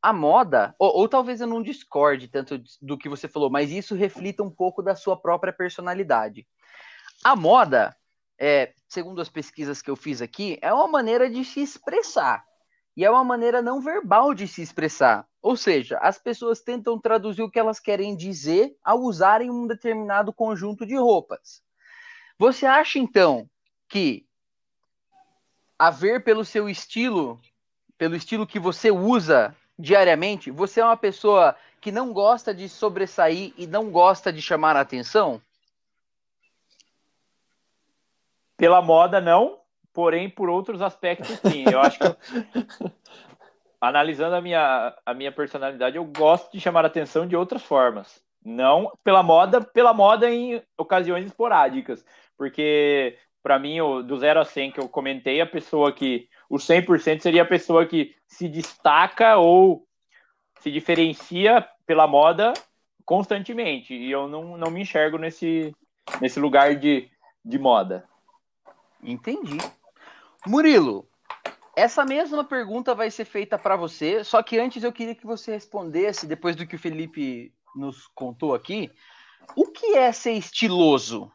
[0.00, 3.94] a moda, ou, ou, talvez eu não discorde tanto do que você falou, mas isso
[3.94, 6.46] reflita um pouco da sua própria personalidade.
[7.24, 7.96] A moda,
[8.38, 12.44] é, segundo as pesquisas que eu fiz aqui, é uma maneira de se expressar.
[12.96, 15.27] E é uma maneira não verbal de se expressar.
[15.48, 20.30] Ou seja, as pessoas tentam traduzir o que elas querem dizer ao usarem um determinado
[20.30, 21.62] conjunto de roupas.
[22.38, 23.48] Você acha, então,
[23.88, 24.26] que
[25.78, 27.40] a ver pelo seu estilo,
[27.96, 33.54] pelo estilo que você usa diariamente, você é uma pessoa que não gosta de sobressair
[33.56, 35.40] e não gosta de chamar a atenção?
[38.54, 39.60] Pela moda, não,
[39.94, 41.64] porém, por outros aspectos, sim.
[41.72, 42.04] Eu acho que,
[43.80, 48.20] analisando a minha, a minha personalidade, eu gosto de chamar a atenção de outras formas.
[48.44, 52.04] Não pela moda, pela moda em ocasiões esporádicas.
[52.36, 57.20] Porque, para mim, do 0 a 100 que eu comentei, a pessoa que o 100%
[57.20, 59.86] seria a pessoa que se destaca ou
[60.60, 62.52] se diferencia pela moda
[63.04, 63.94] constantemente.
[63.94, 65.74] E eu não, não me enxergo nesse,
[66.20, 67.10] nesse lugar de,
[67.44, 68.04] de moda.
[69.02, 69.58] Entendi.
[70.46, 71.08] Murilo,
[71.78, 75.52] essa mesma pergunta vai ser feita para você, só que antes eu queria que você
[75.52, 78.90] respondesse, depois do que o Felipe nos contou aqui,
[79.56, 81.30] o que é ser estiloso?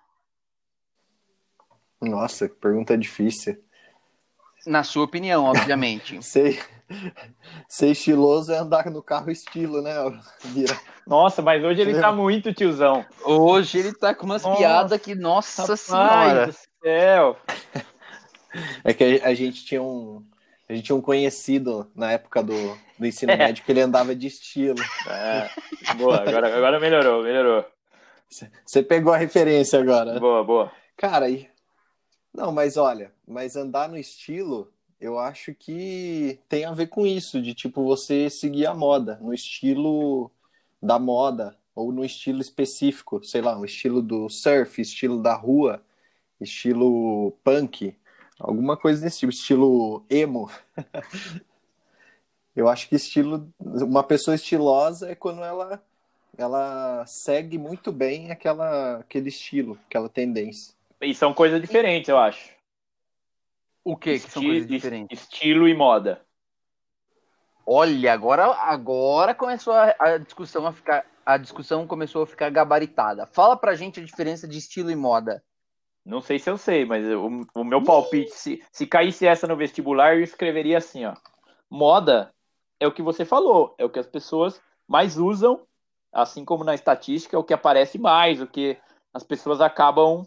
[2.01, 3.58] Nossa, que pergunta difícil.
[4.65, 6.21] Na sua opinião, obviamente.
[6.23, 6.62] ser,
[7.67, 9.93] ser estiloso é andar no carro estilo, né?
[10.43, 10.77] Vira.
[11.08, 13.06] Nossa, mas hoje ele tá muito tiozão.
[13.23, 16.47] Hoje ele tá com umas nossa, piadas que, nossa rapaz senhora.
[16.47, 17.38] do céu.
[18.84, 20.23] É que a, a, gente tinha um.
[20.67, 22.56] A gente tinha um conhecido na época do,
[22.97, 23.38] do ensino é.
[23.38, 24.80] médio que ele andava de estilo.
[25.08, 25.49] É.
[25.95, 27.65] Boa, agora, agora melhorou, melhorou.
[28.65, 30.19] Você pegou a referência agora.
[30.19, 30.71] Boa, boa.
[30.97, 31.47] Cara, e
[32.34, 37.41] não, mas olha, mas andar no estilo, eu acho que tem a ver com isso,
[37.41, 40.32] de tipo você seguir a moda, no estilo
[40.82, 45.84] da moda, ou no estilo específico, sei lá, o estilo do surf, estilo da rua,
[46.41, 47.95] estilo punk,
[48.43, 50.51] alguma coisa desse tipo, estilo emo.
[52.53, 55.82] eu acho que estilo, uma pessoa estilosa é quando ela
[56.38, 60.73] ela segue muito bem aquela aquele estilo, aquela tendência.
[61.01, 62.51] E são coisas diferentes, eu acho.
[63.84, 65.21] O que, que são coisas diferentes?
[65.21, 66.21] Estilo e moda.
[67.65, 71.06] Olha, agora, agora começou a, a, discussão a ficar.
[71.25, 73.25] A discussão começou a ficar gabaritada.
[73.25, 75.43] Fala pra gente a diferença de estilo e moda.
[76.06, 79.56] Não sei se eu sei, mas o, o meu palpite, se, se caísse essa no
[79.56, 81.13] vestibular, eu escreveria assim, ó.
[81.70, 82.34] Moda
[82.80, 85.66] é o que você falou, é o que as pessoas mais usam
[86.13, 88.78] assim como na estatística, o que aparece mais, o que
[89.13, 90.24] as pessoas acabam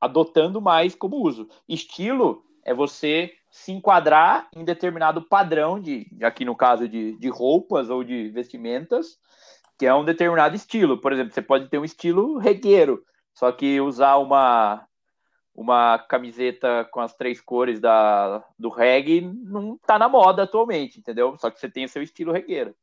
[0.00, 1.48] adotando mais como uso.
[1.68, 7.90] Estilo é você se enquadrar em determinado padrão de, aqui no caso de, de roupas
[7.90, 9.18] ou de vestimentas,
[9.78, 11.00] que é um determinado estilo.
[11.00, 13.02] Por exemplo, você pode ter um estilo regueiro,
[13.34, 14.86] só que usar uma
[15.56, 21.36] uma camiseta com as três cores da, do reggae não tá na moda atualmente, entendeu?
[21.38, 22.74] Só que você tem o seu estilo regueiro.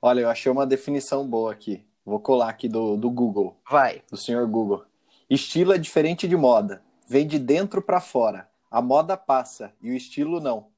[0.00, 1.84] Olha, eu achei uma definição boa aqui.
[2.04, 3.56] Vou colar aqui do, do Google.
[3.70, 4.02] Vai.
[4.10, 4.84] Do senhor Google.
[5.28, 6.82] Estilo é diferente de moda.
[7.06, 8.48] Vem de dentro para fora.
[8.70, 10.68] A moda passa e o estilo não.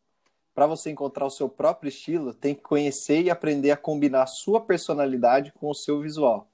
[0.54, 4.26] Para você encontrar o seu próprio estilo, tem que conhecer e aprender a combinar a
[4.26, 6.48] sua personalidade com o seu visual.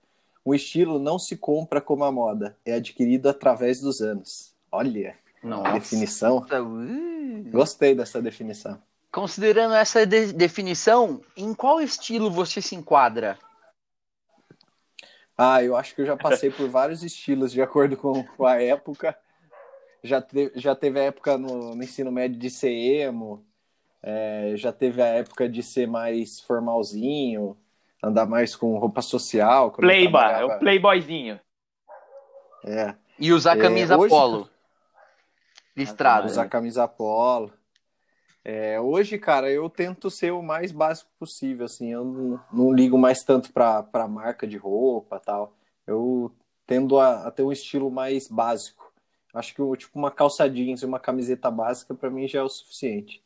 [0.44, 4.55] O estilo não se compra como a moda, é adquirido através dos anos.
[4.70, 5.72] Olha, Nossa.
[5.72, 6.46] definição.
[7.50, 8.81] Gostei dessa definição.
[9.11, 13.38] Considerando essa de definição, em qual estilo você se enquadra?
[15.37, 18.61] Ah, eu acho que eu já passei por vários estilos de acordo com, com a
[18.61, 19.16] época
[20.02, 23.44] já, te, já teve a época no, no ensino médio de ser emo,
[24.02, 27.57] é, já teve a época de ser mais formalzinho,
[28.02, 29.70] andar mais com roupa social.
[29.70, 31.40] Playboy, é o playboyzinho.
[32.64, 32.94] É.
[33.18, 34.48] E usar é, camisa é, hoje, polo.
[35.76, 36.26] Listrado.
[36.26, 36.48] Usar né?
[36.48, 37.52] camisa polo.
[38.44, 42.98] É, hoje, cara, eu tento ser o mais básico possível, assim, eu não, não ligo
[42.98, 45.54] mais tanto pra, pra marca de roupa tal.
[45.86, 46.32] Eu
[46.66, 48.92] tendo a, a ter um estilo mais básico.
[49.32, 52.48] Acho que tipo uma calça jeans e uma camiseta básica para mim já é o
[52.48, 53.22] suficiente.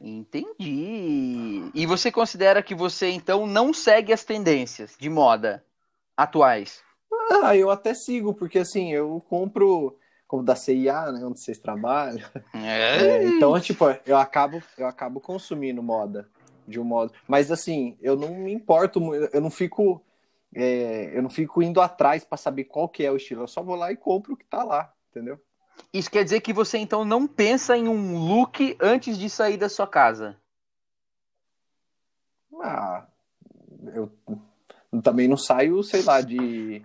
[0.00, 1.70] Entendi.
[1.74, 5.64] E você considera que você então não segue as tendências de moda
[6.16, 6.82] atuais?
[7.42, 12.28] Ah, eu até sigo, porque assim, eu compro como da CIA, né, onde vocês trabalham.
[12.54, 13.04] É.
[13.04, 16.28] É, então, tipo, eu acabo eu acabo consumindo moda
[16.68, 19.00] de um modo, mas assim, eu não me importo,
[19.32, 20.00] eu não fico
[20.54, 23.62] é, eu não fico indo atrás para saber qual que é o estilo, eu só
[23.62, 25.40] vou lá e compro o que tá lá, entendeu?
[25.92, 29.68] Isso quer dizer que você então não pensa em um look antes de sair da
[29.68, 30.36] sua casa?
[32.62, 33.06] Ah,
[33.94, 34.12] eu
[35.02, 36.82] também não saio, sei lá, de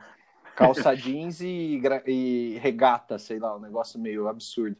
[0.55, 4.77] calça jeans e, e regata, sei lá, um negócio meio absurdo.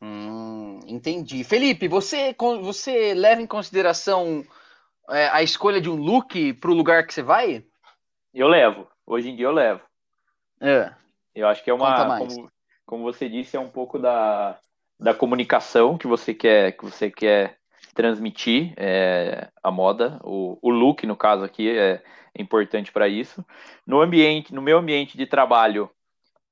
[0.00, 1.42] Hum, entendi.
[1.44, 4.44] Felipe, você, você leva em consideração
[5.08, 7.64] é, a escolha de um look para o lugar que você vai?
[8.32, 8.86] Eu levo.
[9.06, 9.80] Hoje em dia eu levo.
[10.60, 10.92] É.
[11.34, 12.18] Eu acho que é uma.
[12.18, 12.50] Como,
[12.86, 14.58] como você disse, é um pouco da,
[14.98, 17.58] da comunicação que você quer, que você quer
[17.94, 20.20] transmitir é, a moda.
[20.22, 22.02] O, o look, no caso aqui, é
[22.36, 23.44] importante para isso.
[23.86, 25.90] No ambiente, no meu ambiente de trabalho,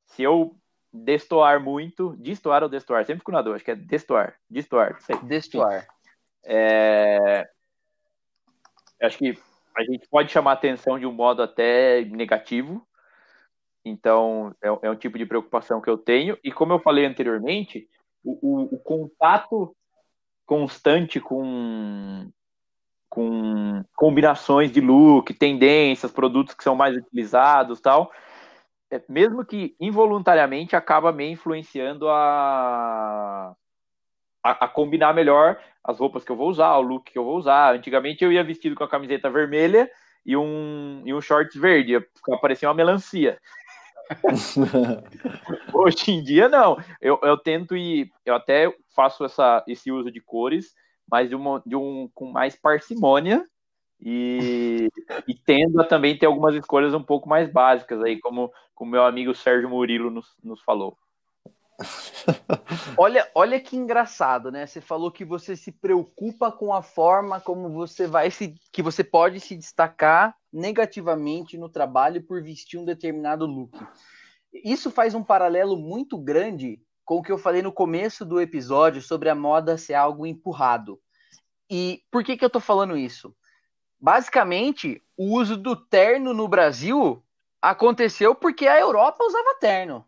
[0.06, 0.56] se eu
[0.92, 5.16] destoar muito, destoar ou destoar, sempre fico na dor, acho que é destoar, destoar, sei.
[5.22, 5.86] Destoar.
[6.44, 7.48] É,
[9.00, 9.38] acho que
[9.76, 12.86] a gente pode chamar atenção de um modo até negativo.
[13.84, 16.38] Então, é, é um tipo de preocupação que eu tenho.
[16.42, 17.88] E como eu falei anteriormente,
[18.24, 19.74] o, o, o contato
[20.46, 22.30] constante com,
[23.08, 28.12] com combinações de look, tendências, produtos que são mais utilizados tal,
[28.90, 33.54] é, mesmo que involuntariamente acaba me influenciando a,
[34.44, 37.38] a, a, combinar melhor as roupas que eu vou usar, o look que eu vou
[37.38, 37.74] usar.
[37.74, 39.90] Antigamente eu ia vestido com a camiseta vermelha
[40.24, 42.06] e um, e um shorts verde,
[42.40, 43.40] parecia uma melancia.
[45.72, 46.76] Hoje em dia, não.
[47.00, 50.74] Eu, eu tento ir, eu até faço essa, esse uso de cores,
[51.10, 53.46] mas de, uma, de um com mais parcimônia
[54.00, 54.88] e,
[55.28, 58.50] e tendo a também ter algumas escolhas um pouco mais básicas aí, como
[58.82, 60.98] o meu amigo Sérgio Murilo nos, nos falou.
[62.96, 64.66] olha, olha que engraçado, né?
[64.66, 69.02] Você falou que você se preocupa com a forma como você vai se que você
[69.02, 73.78] pode se destacar negativamente no trabalho por vestir um determinado look.
[74.52, 79.00] Isso faz um paralelo muito grande com o que eu falei no começo do episódio
[79.00, 81.00] sobre a moda ser algo empurrado.
[81.70, 83.34] E por que que eu tô falando isso?
[83.98, 87.24] Basicamente, o uso do terno no Brasil
[87.62, 90.04] aconteceu porque a Europa usava terno.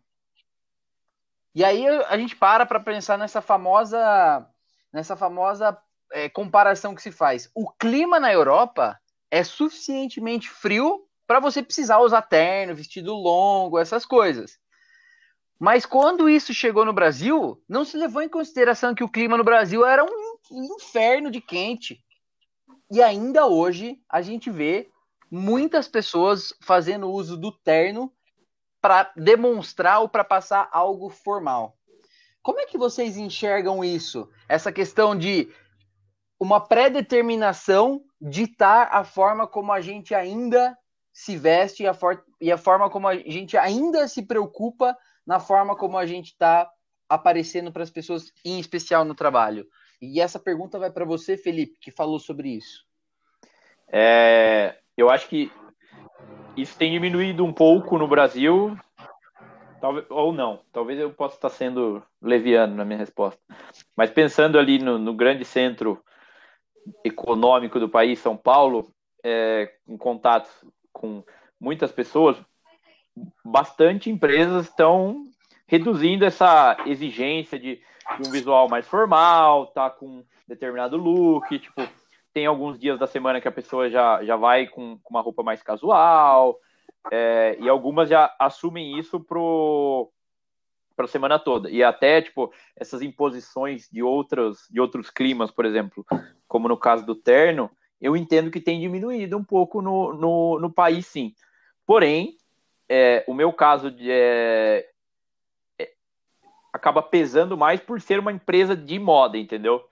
[1.55, 4.45] E aí a gente para para pensar nessa famosa,
[4.91, 5.77] nessa famosa
[6.11, 7.49] é, comparação que se faz.
[7.55, 8.99] O clima na Europa
[9.31, 14.59] é suficientemente frio para você precisar usar terno, vestido longo, essas coisas.
[15.57, 19.43] Mas quando isso chegou no Brasil, não se levou em consideração que o clima no
[19.43, 22.03] Brasil era um inferno de quente.
[22.91, 24.89] E ainda hoje a gente vê
[25.31, 28.11] muitas pessoas fazendo uso do terno
[28.85, 31.75] para demonstrar ou para passar algo formal.
[32.43, 34.29] Como é que vocês enxergam isso?
[34.47, 35.51] Essa questão de
[36.39, 40.77] uma pré-determinação ditar a forma como a gente ainda
[41.11, 41.97] se veste e a,
[42.39, 46.69] e a forma como a gente ainda se preocupa na forma como a gente está
[47.09, 49.65] aparecendo para as pessoas, em especial no trabalho.
[49.99, 52.85] E essa pergunta vai para você, Felipe, que falou sobre isso.
[53.91, 55.51] É, eu acho que
[56.55, 58.77] isso tem diminuído um pouco no Brasil,
[59.81, 60.59] talvez, ou não.
[60.71, 63.39] Talvez eu possa estar sendo leviano na minha resposta.
[63.95, 66.01] Mas pensando ali no, no grande centro
[67.03, 68.87] econômico do país, São Paulo,
[69.23, 70.49] é, em contato
[70.93, 71.23] com
[71.59, 72.37] muitas pessoas,
[73.43, 75.27] bastante empresas estão
[75.67, 81.81] reduzindo essa exigência de, de, um visual mais formal, tá com determinado look, tipo,
[82.35, 85.41] tem alguns dias da semana que a pessoa já, já vai com, com uma roupa
[85.41, 86.59] mais casual,
[87.09, 90.11] é, e algumas já assumem isso pro
[90.97, 91.69] para a semana toda.
[91.69, 96.05] E até, tipo, essas imposições de outros, de outros climas, por exemplo,
[96.47, 97.69] como no caso do terno,
[98.01, 101.33] eu entendo que tem diminuído um pouco no, no, no país, sim.
[101.85, 102.37] Porém,
[102.87, 104.89] é, o meu caso de, é,
[105.79, 105.89] é,
[106.71, 109.85] acaba pesando mais por ser uma empresa de moda, entendeu?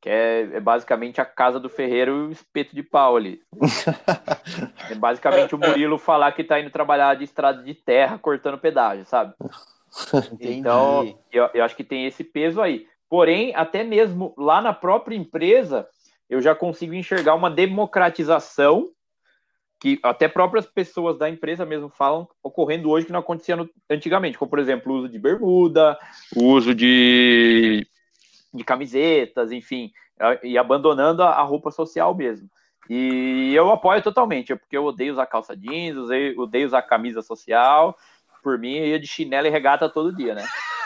[0.00, 3.42] Que é, é basicamente a casa do ferreiro e o espeto de pau ali.
[4.90, 9.04] é basicamente o Murilo falar que tá indo trabalhar de estrada de terra cortando pedágio,
[9.04, 9.34] sabe?
[10.40, 12.86] Então, eu, eu acho que tem esse peso aí.
[13.08, 15.86] Porém, até mesmo lá na própria empresa,
[16.28, 18.88] eu já consigo enxergar uma democratização
[19.80, 24.38] que até próprias pessoas da empresa mesmo falam ocorrendo hoje que não acontecia no, antigamente,
[24.38, 25.98] como por exemplo o uso de bermuda,
[26.36, 27.86] o uso de,
[28.52, 29.92] de camisetas, enfim,
[30.42, 32.48] e abandonando a, roupa social mesmo.
[32.88, 35.96] E eu apoio totalmente, porque eu odeio usar calça jeans,
[36.36, 37.96] odeio usar camisa social,
[38.42, 40.44] por mim, eu ia de chinelo e regata todo dia, né?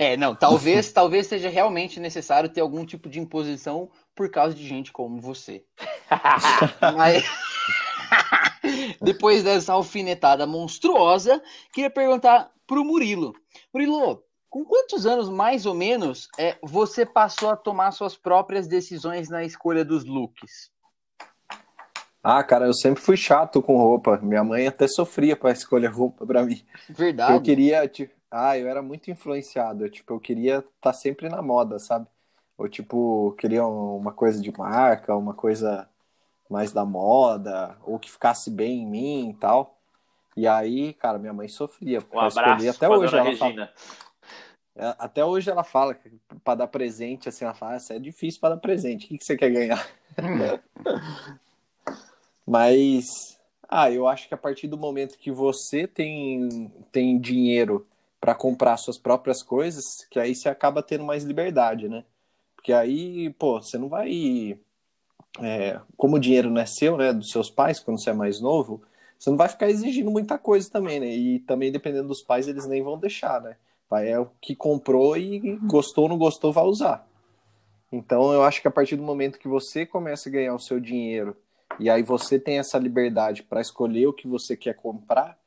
[0.00, 4.66] É, não, talvez, talvez seja realmente necessário ter algum tipo de imposição por causa de
[4.66, 5.64] gente como você.
[6.96, 7.24] Mas,
[9.00, 11.40] depois dessa alfinetada monstruosa,
[11.72, 13.32] queria perguntar pro Murilo.
[13.72, 19.28] Murilo, com quantos anos, mais ou menos, é, você passou a tomar suas próprias decisões
[19.28, 20.70] na escolha dos looks?
[22.22, 24.18] Ah, cara, eu sempre fui chato com roupa.
[24.20, 26.60] Minha mãe até sofria para escolher roupa para mim.
[26.88, 27.32] Verdade.
[27.32, 29.88] Eu queria, tipo, ah, eu era muito influenciado.
[29.88, 32.06] Tipo, eu queria estar tá sempre na moda, sabe?
[32.58, 35.88] Ou tipo, queria uma coisa de marca, uma coisa
[36.50, 39.78] mais da moda, ou que ficasse bem em mim e tal.
[40.36, 42.68] E aí, cara, minha mãe sofria um abraço escolher.
[42.70, 43.66] Até hoje ela Regina.
[43.66, 43.72] fala.
[44.98, 46.10] Até hoje ela fala que
[46.44, 49.06] para dar presente, assim, ela fala, é difícil para dar presente.
[49.06, 49.88] O que, que você quer ganhar?
[52.46, 57.86] Mas, ah, eu acho que a partir do momento que você tem, tem dinheiro
[58.20, 62.04] para comprar suas próprias coisas, que aí você acaba tendo mais liberdade, né?
[62.54, 64.58] Porque aí, pô, você não vai.
[65.40, 68.40] É, como o dinheiro não é seu, né, dos seus pais, quando você é mais
[68.40, 68.82] novo,
[69.18, 71.14] você não vai ficar exigindo muita coisa também, né?
[71.14, 73.56] E também, dependendo dos pais, eles nem vão deixar, né?
[73.88, 77.06] Vai é o que comprou e gostou ou não gostou, vai usar.
[77.90, 80.80] Então, eu acho que a partir do momento que você começa a ganhar o seu
[80.80, 81.36] dinheiro
[81.78, 85.38] e aí você tem essa liberdade para escolher o que você quer comprar,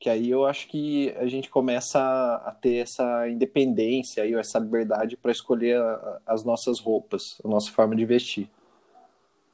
[0.00, 2.00] que aí eu acho que a gente começa
[2.44, 7.70] a ter essa independência e essa liberdade para escolher a, as nossas roupas, a nossa
[7.70, 8.50] forma de vestir.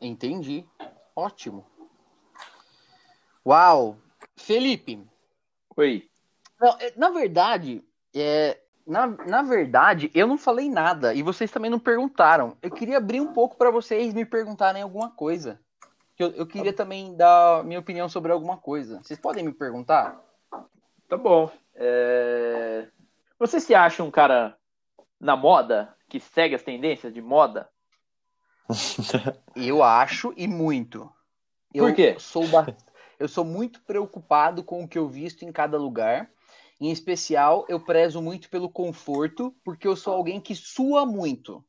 [0.01, 0.65] Entendi.
[1.15, 1.65] Ótimo.
[3.47, 3.99] Uau!
[4.37, 5.01] Felipe.
[5.77, 6.09] Oi.
[6.61, 7.85] Não, é, na verdade,
[8.15, 12.57] é, na, na verdade, eu não falei nada e vocês também não perguntaram.
[12.63, 15.59] Eu queria abrir um pouco para vocês me perguntarem alguma coisa
[16.23, 19.01] eu, eu queria também dar minha opinião sobre alguma coisa.
[19.03, 20.21] Vocês podem me perguntar?
[21.09, 21.51] Tá bom.
[21.75, 22.87] É...
[23.39, 24.57] Você se acha um cara
[25.19, 27.69] na moda que segue as tendências de moda?
[29.57, 31.11] eu acho e muito.
[31.73, 32.17] Eu Por quê?
[32.19, 32.45] Sou
[33.19, 36.31] Eu sou muito preocupado com o que eu visto em cada lugar.
[36.81, 41.63] Em especial, eu prezo muito pelo conforto, porque eu sou alguém que sua muito.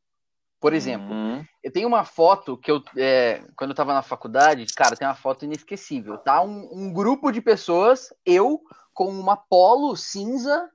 [0.62, 1.43] Por exemplo, uhum.
[1.64, 5.16] eu tenho uma foto que eu, é, quando eu tava na faculdade, cara, tem uma
[5.16, 6.20] foto inesquecível.
[6.20, 8.62] Tá um, um, grupo de pessoas, eu
[8.93, 10.70] com uma polo cinza,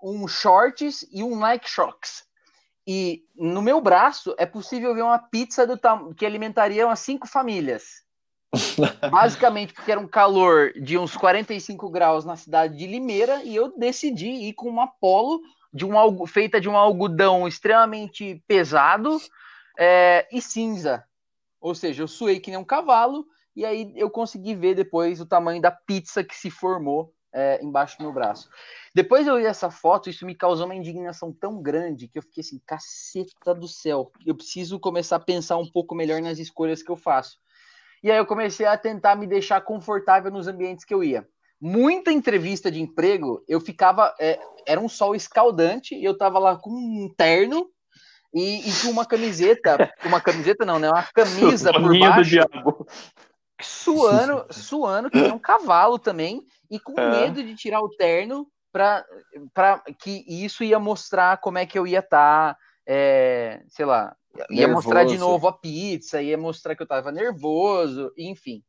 [0.00, 2.24] um shorts e um Nike Shocks.
[2.86, 5.78] E no meu braço é possível ver uma pizza do
[6.14, 8.04] que alimentaria umas cinco famílias.
[9.10, 13.76] Basicamente porque era um calor de uns 45 graus na cidade de Limeira e eu
[13.76, 15.40] decidi ir com uma polo
[15.72, 19.18] de um, feita de um algodão extremamente pesado
[19.78, 21.04] é, e cinza.
[21.60, 23.26] Ou seja, eu suei que nem um cavalo
[23.56, 27.98] e aí eu consegui ver depois o tamanho da pizza que se formou é, embaixo
[27.98, 28.48] do meu braço.
[28.94, 32.42] Depois eu vi essa foto, isso me causou uma indignação tão grande que eu fiquei
[32.42, 36.90] assim, caceta do céu, eu preciso começar a pensar um pouco melhor nas escolhas que
[36.90, 37.38] eu faço.
[38.04, 41.26] E aí eu comecei a tentar me deixar confortável nos ambientes que eu ia.
[41.58, 44.14] Muita entrevista de emprego, eu ficava.
[44.20, 47.66] É, era um sol escaldante e eu tava lá com um terno
[48.34, 49.90] e, e com uma camiseta.
[50.04, 50.90] Uma camiseta não, né?
[50.90, 52.36] Uma camisa por baixo.
[53.62, 57.10] Suando, suando, que é um cavalo também, e com é.
[57.10, 59.02] medo de tirar o terno para
[59.98, 64.14] que isso ia mostrar como é que eu ia estar, tá, é, sei lá,
[64.50, 64.88] ia nervoso.
[64.88, 68.62] mostrar de novo a pizza, ia mostrar que eu estava nervoso, enfim.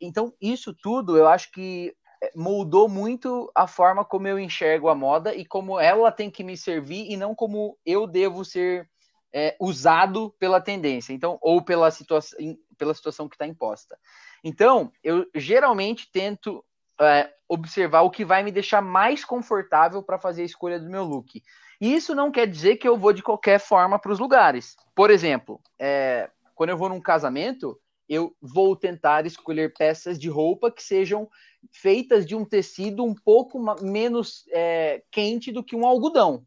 [0.00, 4.94] Então, isso tudo eu acho que é, moldou muito a forma como eu enxergo a
[4.94, 8.88] moda e como ela tem que me servir e não como eu devo ser
[9.32, 12.38] é, usado pela tendência, então ou pela situação,
[12.76, 13.96] pela situação que está imposta.
[14.42, 16.64] Então, eu geralmente tento
[17.00, 21.04] é, observar o que vai me deixar mais confortável para fazer a escolha do meu
[21.04, 21.42] look.
[21.80, 24.76] Isso não quer dizer que eu vou de qualquer forma para os lugares.
[24.94, 30.70] Por exemplo, é, quando eu vou num casamento, eu vou tentar escolher peças de roupa
[30.70, 31.28] que sejam
[31.70, 36.44] feitas de um tecido um pouco menos é, quente do que um algodão.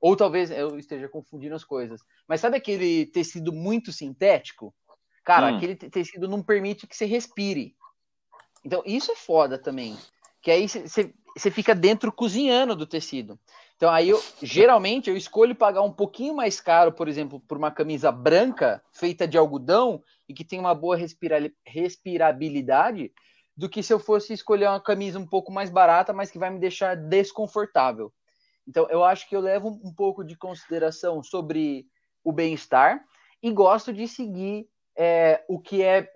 [0.00, 2.00] Ou talvez eu esteja confundindo as coisas.
[2.28, 4.74] Mas sabe aquele tecido muito sintético?
[5.24, 5.56] Cara, hum.
[5.56, 7.74] aquele tecido não permite que você respire.
[8.64, 9.96] Então, isso é foda também.
[10.42, 13.38] Que aí você fica dentro cozinhando do tecido.
[13.76, 17.70] Então, aí eu geralmente eu escolho pagar um pouquinho mais caro, por exemplo, por uma
[17.70, 23.12] camisa branca feita de algodão e que tem uma boa respira respirabilidade,
[23.54, 26.50] do que se eu fosse escolher uma camisa um pouco mais barata, mas que vai
[26.50, 28.12] me deixar desconfortável.
[28.66, 31.86] Então, eu acho que eu levo um pouco de consideração sobre
[32.24, 33.04] o bem-estar
[33.42, 36.10] e gosto de seguir é, o que é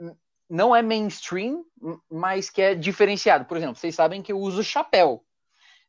[0.48, 1.64] não é mainstream,
[2.10, 3.44] mas que é diferenciado.
[3.44, 5.24] Por exemplo, vocês sabem que eu uso chapéu.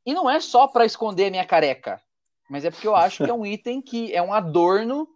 [0.05, 2.01] E não é só para esconder a minha careca,
[2.49, 5.07] mas é porque eu acho que é um item que é um adorno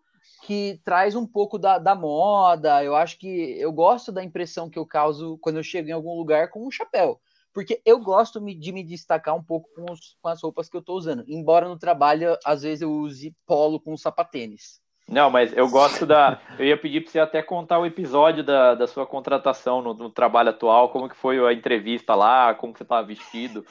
[0.43, 2.83] que traz um pouco da, da moda.
[2.83, 6.15] Eu acho que eu gosto da impressão que eu causo quando eu chego em algum
[6.15, 7.19] lugar com um chapéu.
[7.53, 10.81] Porque eu gosto de me destacar um pouco com, os, com as roupas que eu
[10.81, 11.23] estou usando.
[11.25, 14.81] Embora no trabalho, às vezes, eu use polo com sapatênis.
[15.07, 16.41] Não, mas eu gosto da.
[16.59, 20.09] Eu ia pedir para você até contar o episódio da, da sua contratação no, no,
[20.09, 23.65] trabalho atual, como que foi a entrevista lá, como que você estava vestido.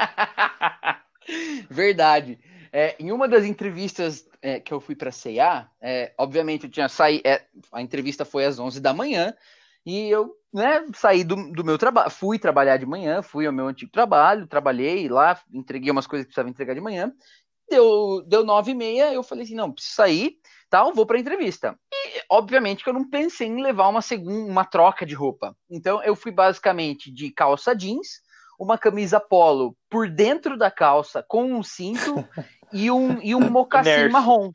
[1.70, 2.38] Verdade.
[2.72, 6.70] É, em uma das entrevistas é, que eu fui para a CEA, é, obviamente eu
[6.70, 7.26] tinha saído.
[7.26, 9.34] É, a entrevista foi às 11 da manhã,
[9.84, 13.66] e eu né, saí do, do meu trabalho, fui trabalhar de manhã, fui ao meu
[13.66, 17.12] antigo trabalho, trabalhei lá, entreguei umas coisas que precisava entregar de manhã.
[17.68, 20.38] Deu, deu nove e meia, eu falei assim, não, preciso sair,
[20.68, 21.78] tal, vou para entrevista.
[21.92, 25.56] E, obviamente, que eu não pensei em levar uma segunda, uma troca de roupa.
[25.70, 28.20] Então, eu fui basicamente de calça jeans,
[28.60, 32.14] uma camisa polo por dentro da calça, com um cinto
[32.70, 34.52] e um, e um mocassim marrom.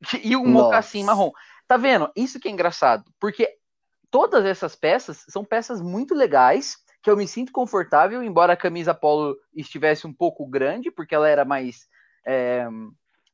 [0.22, 0.64] E um Nossa.
[0.66, 1.32] mocassim marrom.
[1.66, 2.08] Tá vendo?
[2.14, 3.56] Isso que é engraçado, porque
[4.12, 8.94] todas essas peças são peças muito legais, que eu me sinto confortável, embora a camisa
[8.94, 11.88] polo estivesse um pouco grande, porque ela era mais.
[12.24, 12.64] É,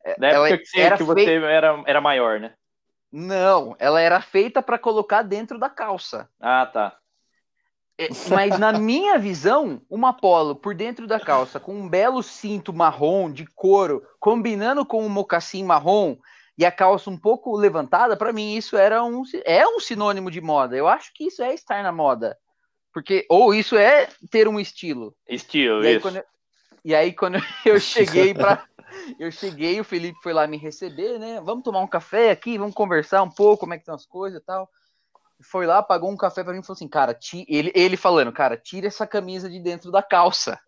[0.04, 2.54] é, Na época que, era que você era, era maior, né?
[3.12, 6.30] Não, ela era feita para colocar dentro da calça.
[6.40, 6.98] Ah, tá.
[7.98, 12.72] É, mas na minha visão, uma polo por dentro da calça, com um belo cinto
[12.72, 16.16] marrom de couro, combinando com um mocassim marrom
[16.56, 20.40] e a calça um pouco levantada, para mim isso era um é um sinônimo de
[20.40, 20.76] moda.
[20.76, 22.36] Eu acho que isso é estar na moda.
[22.92, 25.16] Porque ou isso é ter um estilo.
[25.28, 26.02] Estilo, e aí, isso.
[26.02, 26.24] Quando eu,
[26.84, 28.64] e aí quando eu cheguei para
[29.18, 31.40] eu cheguei, o Felipe foi lá me receber, né?
[31.44, 34.40] Vamos tomar um café aqui, vamos conversar um pouco, como é que estão as coisas
[34.40, 34.68] e tal.
[35.50, 37.18] Foi lá, pagou um café para mim e falou assim, cara,
[37.48, 40.58] ele, ele falando, cara, tira essa camisa de dentro da calça.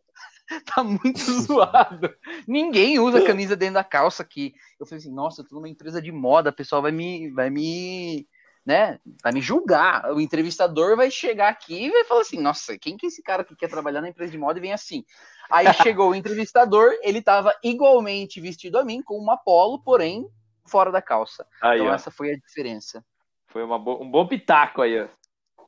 [0.75, 2.15] tá muito zoado.
[2.47, 4.55] Ninguém usa camisa dentro da calça aqui.
[4.79, 7.51] Eu falei assim, nossa, eu tô numa empresa de moda, o pessoal vai me, vai
[7.51, 8.27] me,
[8.65, 10.13] né, vai me julgar.
[10.13, 13.45] O entrevistador vai chegar aqui e vai falar assim, nossa, quem que é esse cara
[13.45, 15.05] que quer trabalhar na empresa de moda e vem assim?
[15.51, 20.29] Aí chegou o entrevistador, ele estava igualmente vestido a mim, com uma polo, porém
[20.67, 21.47] fora da calça.
[21.63, 21.95] Aí, então ó.
[21.95, 23.05] essa foi a diferença.
[23.49, 25.09] Foi uma bo um bom pitaco aí.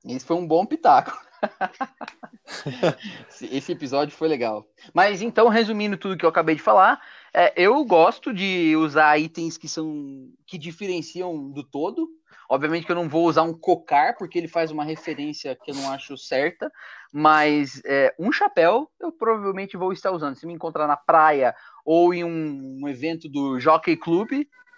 [0.05, 1.12] Esse foi um bom pitaco.
[3.51, 4.66] Esse episódio foi legal.
[4.95, 7.01] Mas então, resumindo tudo que eu acabei de falar,
[7.33, 12.09] é, eu gosto de usar itens que são que diferenciam do todo.
[12.51, 15.74] Obviamente que eu não vou usar um cocar, porque ele faz uma referência que eu
[15.74, 16.72] não acho certa,
[17.12, 20.37] mas é, um chapéu eu provavelmente vou estar usando.
[20.37, 21.55] Se me encontrar na praia
[21.85, 24.31] ou em um, um evento do Jockey Club,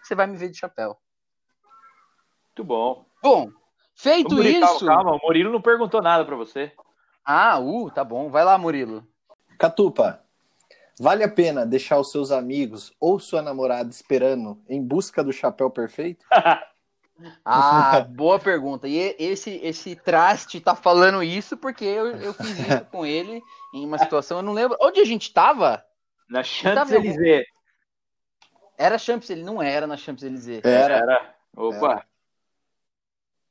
[0.03, 0.99] você vai me ver de chapéu.
[2.61, 3.07] Muito bom.
[3.23, 3.51] Bom,
[3.95, 4.85] feito Murilo, isso.
[4.85, 6.71] Calma, calma, o Murilo não perguntou nada para você.
[7.25, 8.29] Ah, uh, tá bom.
[8.29, 9.07] Vai lá, Murilo.
[9.59, 10.23] Catupa,
[10.99, 15.71] vale a pena deixar os seus amigos ou sua namorada esperando em busca do chapéu
[15.71, 16.25] perfeito?
[17.45, 18.89] Ah, boa pergunta.
[18.89, 23.43] E esse, esse traste tá falando isso porque eu, eu fiz isso com ele
[23.75, 24.75] em uma situação, eu não lembro.
[24.81, 25.85] Onde a gente tava?
[26.31, 27.45] Na Champs-Élysées.
[28.79, 29.45] Era Champs-Élysées?
[29.45, 30.63] Não era na Champs-Élysées.
[30.65, 30.95] Era.
[30.95, 31.35] era.
[31.55, 31.93] Opa.
[31.93, 32.10] Era.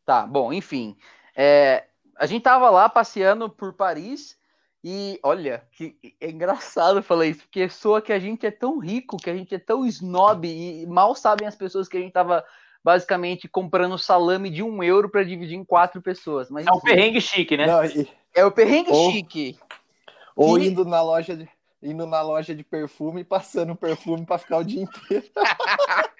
[0.09, 0.97] Tá, bom, enfim.
[1.35, 1.83] É,
[2.17, 4.35] a gente tava lá passeando por Paris
[4.83, 9.17] e olha, que é engraçado falar isso, porque soa que a gente é tão rico,
[9.17, 12.43] que a gente é tão snob e mal sabem as pessoas que a gente tava
[12.83, 16.49] basicamente comprando salame de um euro para dividir em quatro pessoas.
[16.49, 17.67] Mas, é um perrengue chique, né?
[17.67, 18.09] Não, e...
[18.33, 19.59] É o perrengue ou, chique.
[20.35, 20.69] Ou e...
[20.69, 21.47] indo na loja de
[21.83, 25.25] indo na loja de perfume e passando perfume para ficar o dia inteiro.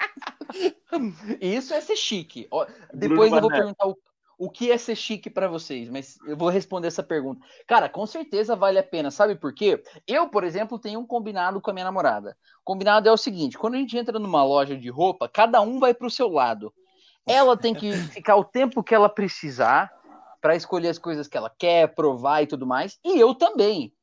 [1.42, 2.48] Isso é ser chique.
[2.94, 3.98] Depois Bruno eu vou perguntar o,
[4.38, 7.46] o que é ser chique para vocês, mas eu vou responder essa pergunta.
[7.68, 9.84] Cara, com certeza vale a pena, sabe por quê?
[10.08, 12.38] Eu, por exemplo, tenho um combinado com a minha namorada.
[12.62, 15.80] O combinado é o seguinte: quando a gente entra numa loja de roupa, cada um
[15.80, 16.74] vai para o seu lado.
[17.28, 19.92] Ela tem que ficar o tempo que ela precisar
[20.42, 23.94] para escolher as coisas que ela quer, provar e tudo mais, e eu também.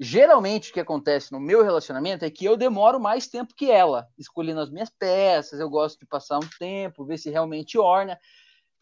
[0.00, 4.08] Geralmente o que acontece no meu relacionamento é que eu demoro mais tempo que ela,
[4.16, 8.18] escolhendo as minhas peças, eu gosto de passar um tempo, ver se realmente orna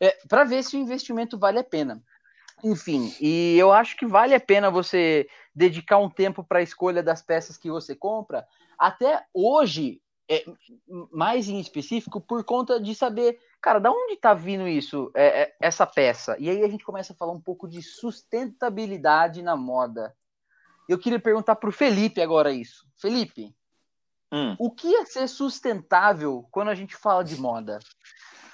[0.00, 2.02] é, para ver se o investimento vale a pena.
[2.64, 7.02] Enfim, e eu acho que vale a pena você dedicar um tempo para a escolha
[7.02, 8.46] das peças que você compra,
[8.78, 10.44] até hoje, é,
[11.12, 15.56] mais em específico, por conta de saber, cara, da onde está vindo isso, é, é,
[15.60, 16.36] essa peça?
[16.38, 20.14] E aí a gente começa a falar um pouco de sustentabilidade na moda.
[20.88, 22.86] Eu queria perguntar para o Felipe agora isso.
[22.96, 23.54] Felipe,
[24.32, 24.54] hum.
[24.58, 27.78] o que é ser sustentável quando a gente fala de moda?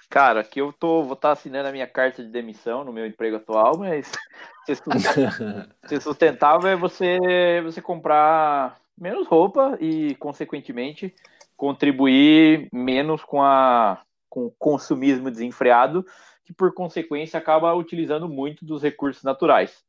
[0.08, 3.06] Cara, que eu tô, vou estar tá assinando a minha carta de demissão no meu
[3.06, 4.12] emprego atual, mas
[5.86, 7.18] ser sustentável é você,
[7.62, 11.14] você comprar menos roupa e, consequentemente,
[11.56, 16.04] contribuir menos com, a, com o consumismo desenfreado,
[16.44, 19.82] que, por consequência, acaba utilizando muito dos recursos naturais.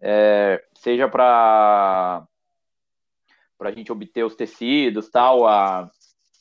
[0.00, 2.26] É, seja para
[3.60, 5.90] a gente obter os tecidos, tal, a,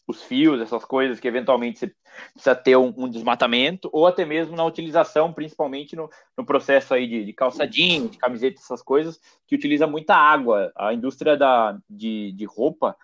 [0.08, 1.96] os fios, essas coisas que eventualmente você
[2.34, 7.08] precisa ter um, um desmatamento, ou até mesmo na utilização, principalmente no, no processo aí
[7.08, 10.72] de, de calçadinho, de camiseta, essas coisas, que utiliza muita água.
[10.76, 12.96] A indústria da, de, de roupa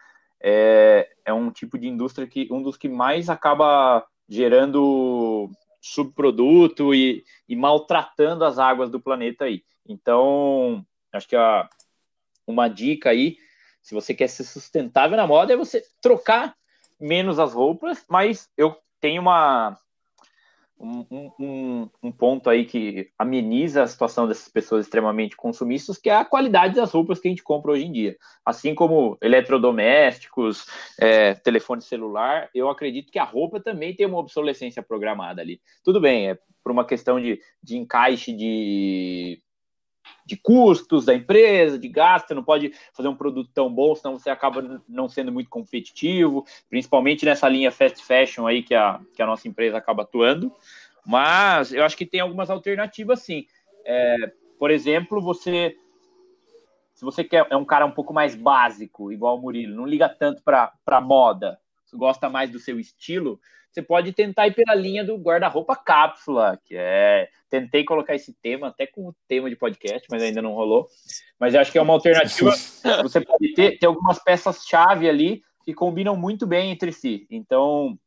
[0.42, 5.50] é, é um tipo de indústria que um dos que mais acaba gerando
[5.82, 9.64] subproduto e, e maltratando as águas do planeta aí.
[9.88, 11.70] Então, acho que a,
[12.48, 13.38] uma dica aí,
[13.82, 16.56] se você quer ser sustentável na moda, é você trocar
[17.00, 19.78] menos as roupas, mas eu tenho uma
[20.80, 26.16] um, um, um, ponto aí que ameniza a situação dessas pessoas extremamente consumistas, que é
[26.16, 28.18] a qualidade das roupas que a gente compra hoje em dia.
[28.46, 30.66] Assim como eletrodomésticos,
[31.00, 35.62] é, telefone celular, eu acredito que a roupa também tem uma obsolescência programada ali.
[35.84, 39.42] Tudo bem, é por uma questão de, de encaixe de
[40.26, 44.18] de custos da empresa, de gasto, você não pode fazer um produto tão bom, senão
[44.18, 49.22] você acaba não sendo muito competitivo, principalmente nessa linha fast fashion aí que a, que
[49.22, 50.54] a nossa empresa acaba atuando.
[51.06, 53.46] Mas eu acho que tem algumas alternativas sim.
[53.86, 55.76] É, por exemplo, você
[56.94, 60.08] se você quer é um cara um pouco mais básico, igual o Murilo, não liga
[60.08, 61.60] tanto para moda,
[61.94, 63.40] gosta mais do seu estilo,
[63.74, 67.28] você pode tentar ir pela linha do guarda-roupa cápsula, que é.
[67.50, 70.88] Tentei colocar esse tema até como tema de podcast, mas ainda não rolou.
[71.40, 72.52] Mas eu acho que é uma alternativa.
[73.04, 77.26] Você pode ter, ter algumas peças-chave ali que combinam muito bem entre si.
[77.32, 77.98] Então,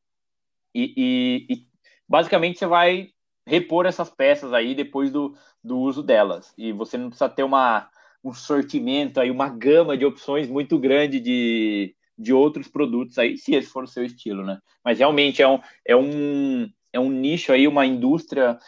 [0.74, 1.66] e, e, e,
[2.08, 3.08] basicamente você vai
[3.46, 5.34] repor essas peças aí depois do,
[5.64, 6.52] do uso delas.
[6.56, 7.88] E você não precisa ter uma,
[8.22, 13.54] um sortimento aí, uma gama de opções muito grande de, de outros produtos aí, se
[13.54, 14.58] esse for o seu estilo, né?
[14.84, 18.58] Mas realmente é um, é um, é um nicho aí, uma indústria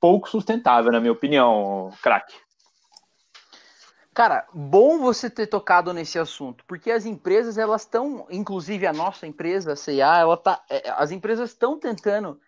[0.00, 2.34] pouco sustentável, na minha opinião, craque.
[4.16, 9.26] Cara, bom você ter tocado nesse assunto, porque as empresas elas estão, inclusive a nossa
[9.26, 12.40] empresa, a CIA, ela tá, é, as empresas estão tentando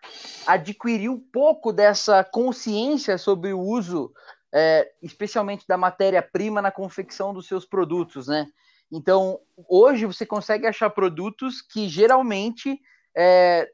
[0.47, 4.11] adquirir um pouco dessa consciência sobre o uso,
[4.51, 8.47] é, especialmente da matéria-prima na confecção dos seus produtos, né?
[8.91, 12.80] Então, hoje você consegue achar produtos que geralmente
[13.16, 13.68] é,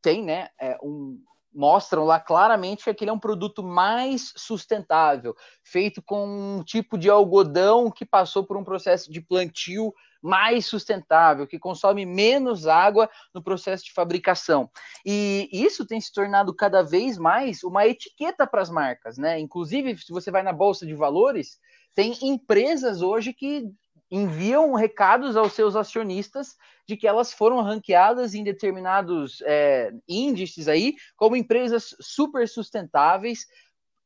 [0.00, 1.18] tem, né, é, um,
[1.54, 7.10] mostram lá claramente que aquele é um produto mais sustentável, feito com um tipo de
[7.10, 9.92] algodão que passou por um processo de plantio
[10.22, 14.70] mais sustentável, que consome menos água no processo de fabricação.
[15.04, 19.40] E isso tem se tornado cada vez mais uma etiqueta para as marcas, né?
[19.40, 21.58] Inclusive, se você vai na bolsa de valores,
[21.94, 23.68] tem empresas hoje que
[24.12, 26.54] enviam recados aos seus acionistas
[26.86, 33.46] de que elas foram ranqueadas em determinados é, índices aí como empresas super sustentáveis,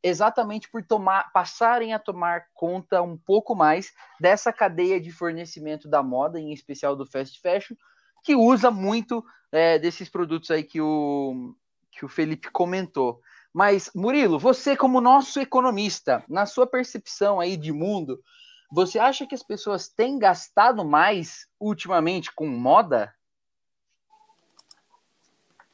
[0.01, 6.05] exatamente por tomar, passarem a tomar conta um pouco mais dessa cadeia de fornecimento da
[6.05, 7.75] moda, em especial do fast fashion,
[8.23, 11.53] que usa muito é, desses produtos aí que o,
[11.91, 13.21] que o Felipe comentou.
[13.53, 18.23] Mas, Murilo, você como nosso economista, na sua percepção aí de mundo,
[18.71, 23.15] você acha que as pessoas têm gastado mais ultimamente com moda?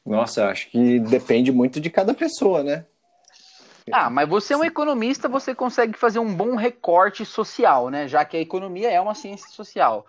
[0.05, 2.85] Nossa, acho que depende muito de cada pessoa, né?
[3.91, 8.07] Ah, mas você é um economista, você consegue fazer um bom recorte social, né?
[8.07, 10.05] Já que a economia é uma ciência social.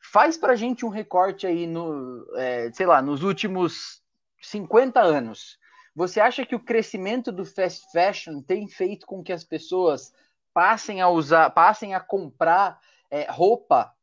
[0.00, 4.00] Faz pra gente um recorte aí no, é, sei lá, nos últimos
[4.40, 5.58] 50 anos.
[5.94, 10.12] Você acha que o crescimento do fast fashion tem feito com que as pessoas
[10.52, 12.80] passem a usar, passem a comprar
[13.10, 13.94] é, roupa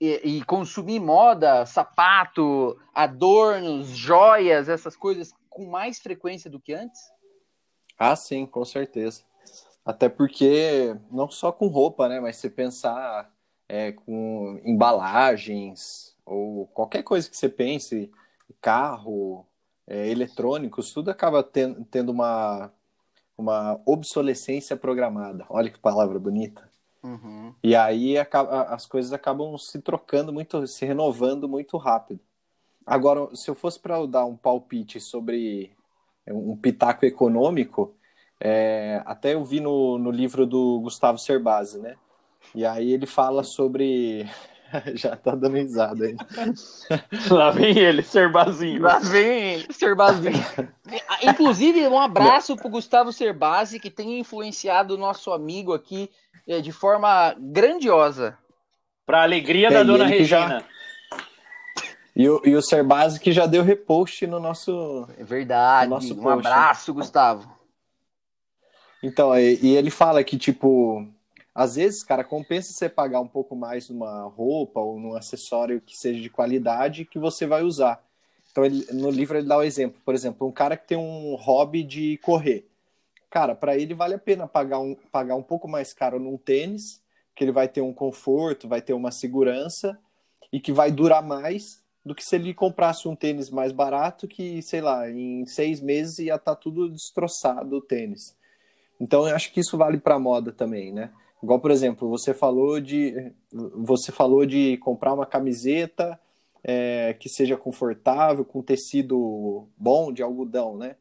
[0.00, 7.00] e, e, consumir moda, sapato, adornos, joias, essas coisas com mais frequência do que antes?
[7.98, 9.22] Ah, sim, com certeza.
[9.84, 12.20] Até porque não só com roupa, né?
[12.20, 13.32] Mas se pensar
[13.68, 18.10] é, com embalagens ou qualquer coisa que você pense,
[18.60, 19.46] carro,
[19.86, 22.72] é, eletrônicos, tudo acaba ten, tendo uma
[23.42, 25.44] uma obsolescência programada.
[25.48, 26.70] Olha que palavra bonita.
[27.02, 27.52] Uhum.
[27.62, 32.20] E aí as coisas acabam se trocando muito, se renovando muito rápido.
[32.86, 35.76] Agora, se eu fosse para dar um palpite sobre
[36.26, 37.94] um pitaco econômico,
[38.40, 41.96] é, até eu vi no, no livro do Gustavo Cerbasi, né?
[42.54, 44.28] E aí ele fala sobre
[44.94, 46.16] Já tá dando risada aí.
[47.30, 48.82] Lá vem ele, Serbazinho.
[48.82, 50.44] Lá vem ele, Serbazinho.
[51.22, 56.10] Inclusive, um abraço pro Gustavo Serbasi, que tem influenciado o nosso amigo aqui
[56.46, 58.38] é, de forma grandiosa.
[59.06, 60.60] Pra alegria é, da dona Regina.
[60.60, 60.64] Já...
[62.14, 65.08] E o, e o Serbasi que já deu repost no nosso.
[65.18, 65.88] É verdade.
[65.88, 66.46] No nosso um post.
[66.46, 67.50] abraço, Gustavo.
[69.02, 71.08] Então, e, e ele fala que, tipo,
[71.54, 75.96] às vezes, cara, compensa você pagar um pouco mais numa roupa ou num acessório que
[75.96, 78.02] seja de qualidade que você vai usar.
[78.50, 80.00] Então, ele, no livro ele dá o exemplo.
[80.04, 82.68] Por exemplo, um cara que tem um hobby de correr.
[83.30, 87.02] Cara, para ele vale a pena pagar um, pagar um pouco mais caro num tênis,
[87.34, 89.98] que ele vai ter um conforto, vai ter uma segurança
[90.52, 94.60] e que vai durar mais do que se ele comprasse um tênis mais barato que,
[94.62, 98.36] sei lá, em seis meses ia estar tá tudo destroçado o tênis.
[99.00, 101.10] Então, eu acho que isso vale para moda também, né?
[101.42, 106.18] Igual, por exemplo, você falou de você falou de comprar uma camiseta
[106.62, 110.96] é, que seja confortável, com tecido bom, de algodão, né?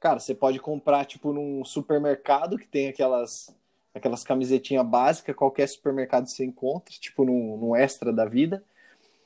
[0.00, 3.54] Cara, você pode comprar, tipo, num supermercado que tem aquelas,
[3.94, 8.64] aquelas camisetinhas básicas, qualquer supermercado você encontra, tipo num, num extra da vida.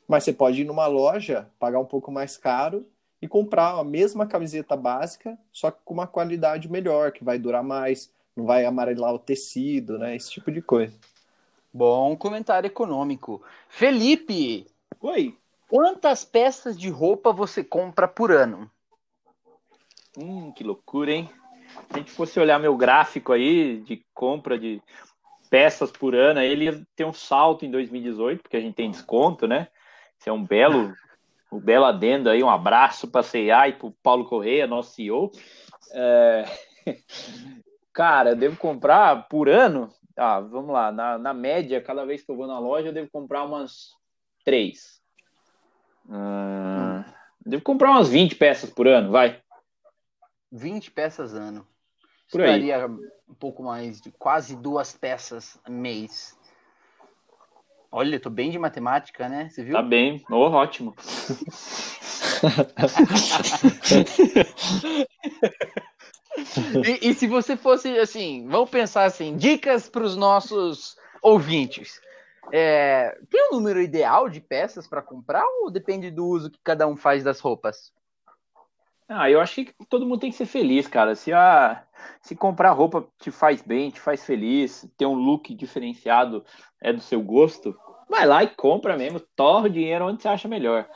[0.09, 2.86] Mas você pode ir numa loja, pagar um pouco mais caro
[3.20, 7.62] e comprar a mesma camiseta básica, só que com uma qualidade melhor, que vai durar
[7.62, 10.14] mais, não vai amarelar o tecido, né?
[10.14, 10.95] Esse tipo de coisa.
[11.72, 13.43] Bom comentário econômico.
[13.68, 14.66] Felipe!
[15.01, 15.37] Oi!
[15.68, 18.70] Quantas peças de roupa você compra por ano?
[20.16, 21.30] Hum, que loucura, hein?
[21.68, 24.80] Se a gente fosse olhar meu gráfico aí de compra de
[25.51, 29.47] peças por ano, ele ia ter um salto em 2018, porque a gente tem desconto,
[29.47, 29.68] né?
[30.18, 30.95] Isso é um belo,
[31.51, 34.95] um belo adendo aí, um abraço para a CIA e para o Paulo Correia, nosso
[34.95, 35.30] CEO.
[35.93, 36.45] É...
[37.97, 39.88] Cara, eu devo comprar por ano.
[40.14, 40.92] Ah, vamos lá.
[40.92, 43.94] Na, na média, cada vez que eu vou na loja, eu devo comprar umas
[44.44, 45.01] três.
[46.07, 47.03] Hum,
[47.40, 49.40] devo comprar umas 20 peças por ano, vai.
[50.53, 51.66] 20 peças ano.
[52.30, 52.92] Por Estaria aí.
[53.26, 56.38] um pouco mais de quase duas peças mês.
[57.90, 59.49] Olha, tô bem de matemática, né?
[59.49, 59.72] Você viu?
[59.72, 60.22] Tá bem.
[60.30, 60.94] Oh, ótimo.
[66.84, 72.01] e, e, se você fosse assim, vamos pensar assim, dicas para os nossos ouvintes.
[72.53, 76.87] É, tem um número ideal de peças para comprar ou depende do uso que cada
[76.87, 77.93] um faz das roupas?
[79.09, 81.14] Ah, eu acho que todo mundo tem que ser feliz, cara.
[81.14, 81.82] Se a
[82.20, 86.45] se comprar roupa te faz bem, te faz feliz, ter um look diferenciado
[86.80, 87.76] é do seu gosto,
[88.09, 90.89] vai lá e compra mesmo, torra o dinheiro onde você acha melhor.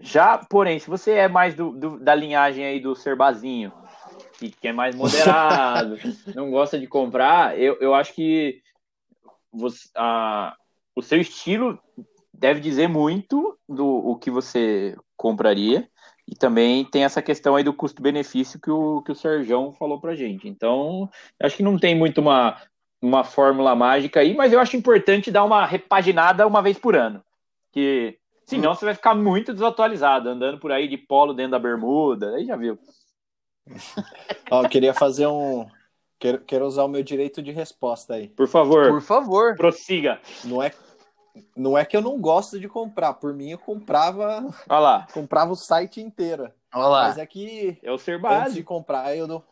[0.00, 3.72] Já, porém, se você é mais do, do da linhagem aí do Serbazinho,
[4.40, 5.98] que, que é mais moderado,
[6.34, 8.62] não gosta de comprar, eu, eu acho que
[9.52, 10.56] você, a,
[10.96, 11.78] o seu estilo
[12.32, 15.86] deve dizer muito do o que você compraria.
[16.26, 20.14] E também tem essa questão aí do custo-benefício que o, que o Serjão falou pra
[20.14, 20.48] gente.
[20.48, 21.10] Então,
[21.42, 22.56] acho que não tem muito uma,
[23.02, 27.20] uma fórmula mágica aí, mas eu acho importante dar uma repaginada uma vez por ano.
[27.72, 28.16] Que
[28.46, 32.46] senão você vai ficar muito desatualizado, andando por aí de polo dentro da bermuda, aí
[32.46, 32.78] já viu.
[34.50, 35.66] Ó, eu queria fazer um.
[36.18, 38.28] Quero, quero usar o meu direito de resposta aí.
[38.28, 38.88] Por favor.
[38.88, 39.56] Por favor.
[39.56, 40.20] Prossiga.
[40.44, 40.72] Não é,
[41.56, 43.14] não é que eu não gosto de comprar.
[43.14, 44.46] Por mim, eu comprava.
[44.68, 45.06] Olha lá.
[45.12, 46.50] Comprava o site inteiro.
[46.74, 47.08] Olha lá.
[47.08, 47.78] Mas é que.
[47.82, 48.42] É o ser base.
[48.42, 49.44] Antes de comprar, eu dou,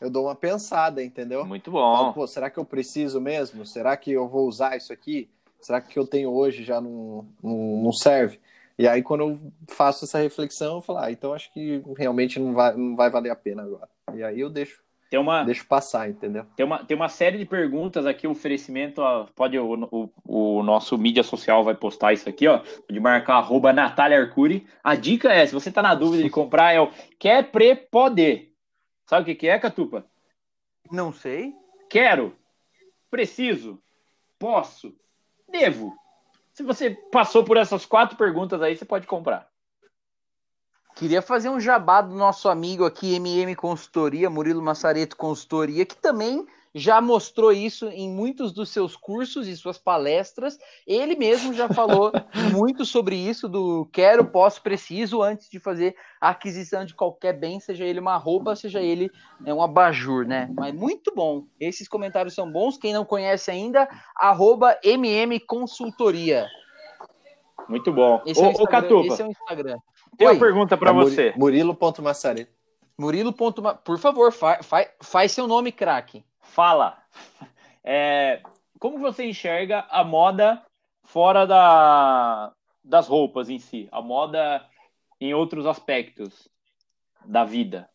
[0.00, 1.44] eu dou uma pensada, entendeu?
[1.46, 1.96] Muito bom.
[1.96, 3.64] Falo, Pô, será que eu preciso mesmo?
[3.64, 5.30] Será que eu vou usar isso aqui?
[5.60, 8.40] Será que o que eu tenho hoje já não, não, não serve?
[8.78, 12.52] E aí, quando eu faço essa reflexão, eu falo, ah, então acho que realmente não
[12.54, 13.88] vai, não vai valer a pena agora.
[14.14, 16.46] E aí eu deixo, tem uma, deixo passar, entendeu?
[16.56, 20.96] Tem uma, tem uma série de perguntas aqui, oferecimento, ó, pode o, o, o, nosso
[20.96, 24.66] mídia social vai postar isso aqui, ó, de marcar arroba Natália Arcuri.
[24.82, 28.54] A dica é, se você tá na dúvida de comprar, é o quer pre poder.
[29.06, 30.06] Sabe o que, que é, Catupa?
[30.90, 31.52] Não sei.
[31.90, 32.34] Quero,
[33.10, 33.78] preciso,
[34.38, 34.96] posso,
[35.46, 35.94] devo.
[36.52, 39.48] Se você passou por essas quatro perguntas aí, você pode comprar.
[40.94, 46.46] Queria fazer um jabá do nosso amigo aqui, MM Consultoria, Murilo Massareto Consultoria, que também
[46.74, 50.58] já mostrou isso em muitos dos seus cursos e suas palestras.
[50.86, 52.10] Ele mesmo já falou
[52.52, 57.60] muito sobre isso do quero, posso, preciso antes de fazer a aquisição de qualquer bem,
[57.60, 59.10] seja ele uma roupa, seja ele
[59.44, 60.48] é, um abajur, né?
[60.54, 61.44] Mas muito bom.
[61.60, 62.78] Esses comentários são bons.
[62.78, 66.46] Quem não conhece ainda, arroba MM Consultoria.
[67.68, 68.22] Muito bom.
[68.26, 69.06] Esse, é, o Catupa.
[69.06, 69.78] esse é o Instagram.
[70.16, 71.34] Tem uma pergunta para é você.
[71.36, 72.52] Murilo.massareto.
[72.98, 73.32] Murilo.
[73.32, 76.24] Por favor, faz, faz, faz seu nome, craque.
[76.42, 76.98] Fala.
[77.84, 78.40] É,
[78.78, 80.64] como você enxerga a moda
[81.02, 82.52] fora da,
[82.84, 83.88] das roupas em si?
[83.90, 84.64] A moda
[85.20, 86.48] em outros aspectos
[87.24, 87.90] da vida?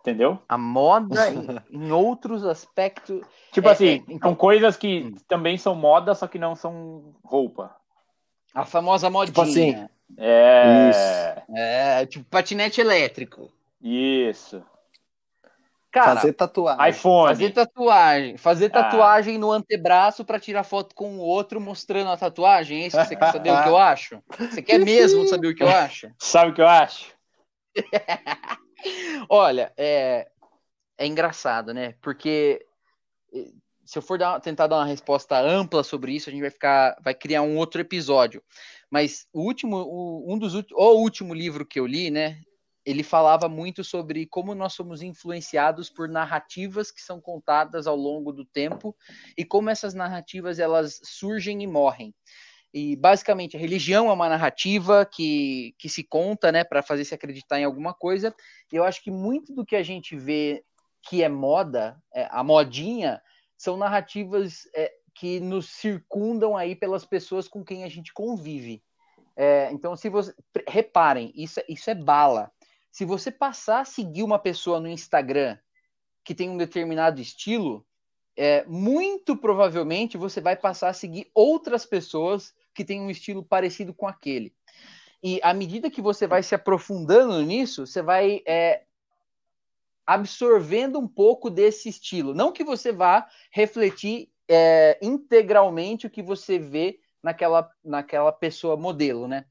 [0.00, 0.38] Entendeu?
[0.48, 3.24] A moda em, em outros aspectos.
[3.52, 4.30] Tipo é, assim, é, então...
[4.30, 5.14] são coisas que hum.
[5.26, 7.74] também são moda, só que não são roupa.
[8.52, 9.32] A famosa modinha.
[9.32, 9.88] Tipo assim.
[10.18, 10.90] É.
[10.90, 11.56] Isso.
[11.56, 13.50] É, tipo patinete elétrico.
[13.80, 14.62] Isso.
[15.94, 16.90] Cara, fazer tatuagem.
[16.90, 17.28] iPhone.
[17.28, 18.36] Fazer tatuagem.
[18.36, 18.70] Fazer ah.
[18.70, 19.38] tatuagem ah.
[19.38, 22.82] no antebraço para tirar foto com o outro mostrando a tatuagem.
[22.82, 24.20] É isso que você quer saber o que eu acho?
[24.36, 26.10] Você quer mesmo saber o que eu acho?
[26.18, 27.14] Sabe o que eu acho?
[29.30, 30.28] Olha, é,
[30.98, 31.94] é engraçado, né?
[32.02, 32.66] Porque
[33.32, 33.52] eh,
[33.84, 36.96] se eu for dar, tentar dar uma resposta ampla sobre isso, a gente vai ficar,
[37.04, 38.42] vai criar um outro episódio.
[38.90, 42.40] Mas o último, o, um dos o último livro que eu li, né?
[42.84, 48.32] Ele falava muito sobre como nós somos influenciados por narrativas que são contadas ao longo
[48.32, 48.94] do tempo
[49.36, 52.14] e como essas narrativas elas surgem e morrem.
[52.72, 57.14] E basicamente a religião é uma narrativa que, que se conta, né, para fazer se
[57.14, 58.34] acreditar em alguma coisa.
[58.72, 60.62] E eu acho que muito do que a gente vê
[61.08, 63.22] que é moda, é, a modinha,
[63.56, 68.82] são narrativas é, que nos circundam aí pelas pessoas com quem a gente convive.
[69.36, 70.34] É, então, se você
[70.68, 72.50] reparem, isso, isso é bala
[72.94, 75.58] se você passar a seguir uma pessoa no Instagram
[76.22, 77.84] que tem um determinado estilo,
[78.36, 83.92] é, muito provavelmente você vai passar a seguir outras pessoas que têm um estilo parecido
[83.92, 84.54] com aquele.
[85.20, 88.84] E à medida que você vai se aprofundando nisso, você vai é,
[90.06, 92.32] absorvendo um pouco desse estilo.
[92.32, 99.26] Não que você vá refletir é, integralmente o que você vê naquela, naquela pessoa modelo,
[99.26, 99.46] né?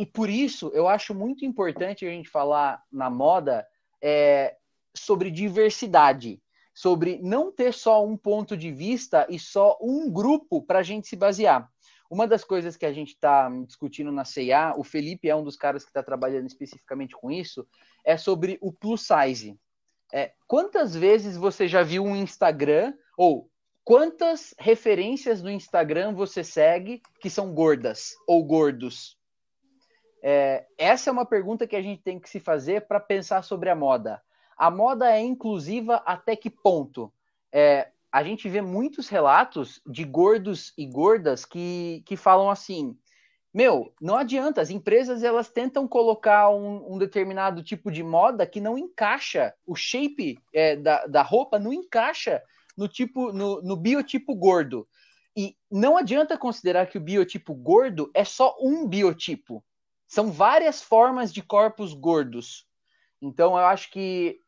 [0.00, 3.66] E por isso eu acho muito importante a gente falar na moda
[4.00, 4.56] é,
[4.96, 6.40] sobre diversidade,
[6.72, 11.06] sobre não ter só um ponto de vista e só um grupo para a gente
[11.06, 11.70] se basear.
[12.10, 15.54] Uma das coisas que a gente está discutindo na CIA, o Felipe é um dos
[15.54, 17.66] caras que está trabalhando especificamente com isso,
[18.02, 19.54] é sobre o plus size.
[20.10, 23.50] É, quantas vezes você já viu um Instagram ou
[23.84, 29.19] quantas referências do Instagram você segue que são gordas ou gordos?
[30.22, 33.70] É, essa é uma pergunta que a gente tem que se fazer para pensar sobre
[33.70, 34.20] a moda.
[34.56, 37.12] A moda é inclusiva até que ponto?
[37.52, 42.96] É, a gente vê muitos relatos de gordos e gordas que, que falam assim:
[43.52, 48.60] meu, não adianta, as empresas elas tentam colocar um, um determinado tipo de moda que
[48.60, 52.42] não encaixa, o shape é, da, da roupa não encaixa
[52.76, 54.86] no tipo no, no biotipo gordo.
[55.36, 59.64] E não adianta considerar que o biotipo gordo é só um biotipo.
[60.10, 62.66] São várias formas de corpos gordos.
[63.22, 64.40] Então, eu acho que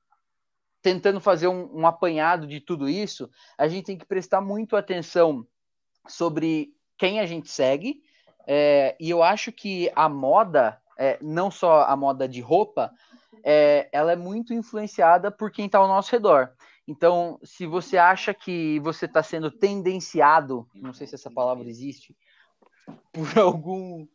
[0.82, 5.46] tentando fazer um, um, apanhado de tudo isso, a gente tem que prestar muito atenção
[6.08, 8.02] sobre quem a gente segue.
[8.44, 12.92] É, e eu acho que a moda, é, não só a moda de roupa,
[13.44, 16.50] é, ela é muito influenciada por quem está ao nosso redor.
[16.88, 22.16] Então, se você acha que você está sendo tendenciado, não sei se essa palavra existe,
[23.12, 24.08] por algum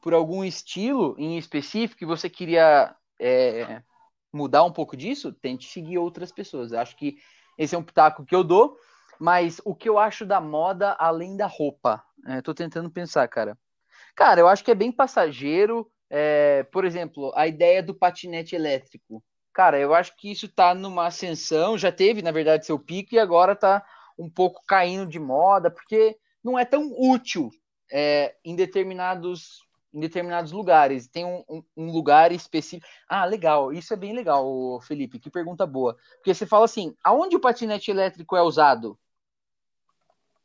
[0.00, 3.82] por algum estilo em específico e você queria é,
[4.32, 6.72] mudar um pouco disso, tente seguir outras pessoas.
[6.72, 7.16] Eu acho que
[7.58, 8.76] esse é um pitaco que eu dou,
[9.18, 12.02] mas o que eu acho da moda além da roupa?
[12.26, 13.56] É, tô tentando pensar, cara.
[14.14, 15.90] Cara, eu acho que é bem passageiro.
[16.08, 19.22] É, por exemplo, a ideia do patinete elétrico.
[19.52, 23.18] Cara, eu acho que isso tá numa ascensão, já teve, na verdade, seu pico e
[23.18, 23.84] agora tá
[24.18, 27.50] um pouco caindo de moda, porque não é tão útil
[27.90, 29.65] é, em determinados
[29.96, 31.08] em determinados lugares.
[31.08, 32.86] Tem um, um, um, lugar específico.
[33.08, 33.72] Ah, legal.
[33.72, 35.18] Isso é bem legal, Felipe.
[35.18, 35.96] Que pergunta boa.
[36.16, 38.98] Porque você fala assim: aonde o patinete elétrico é usado?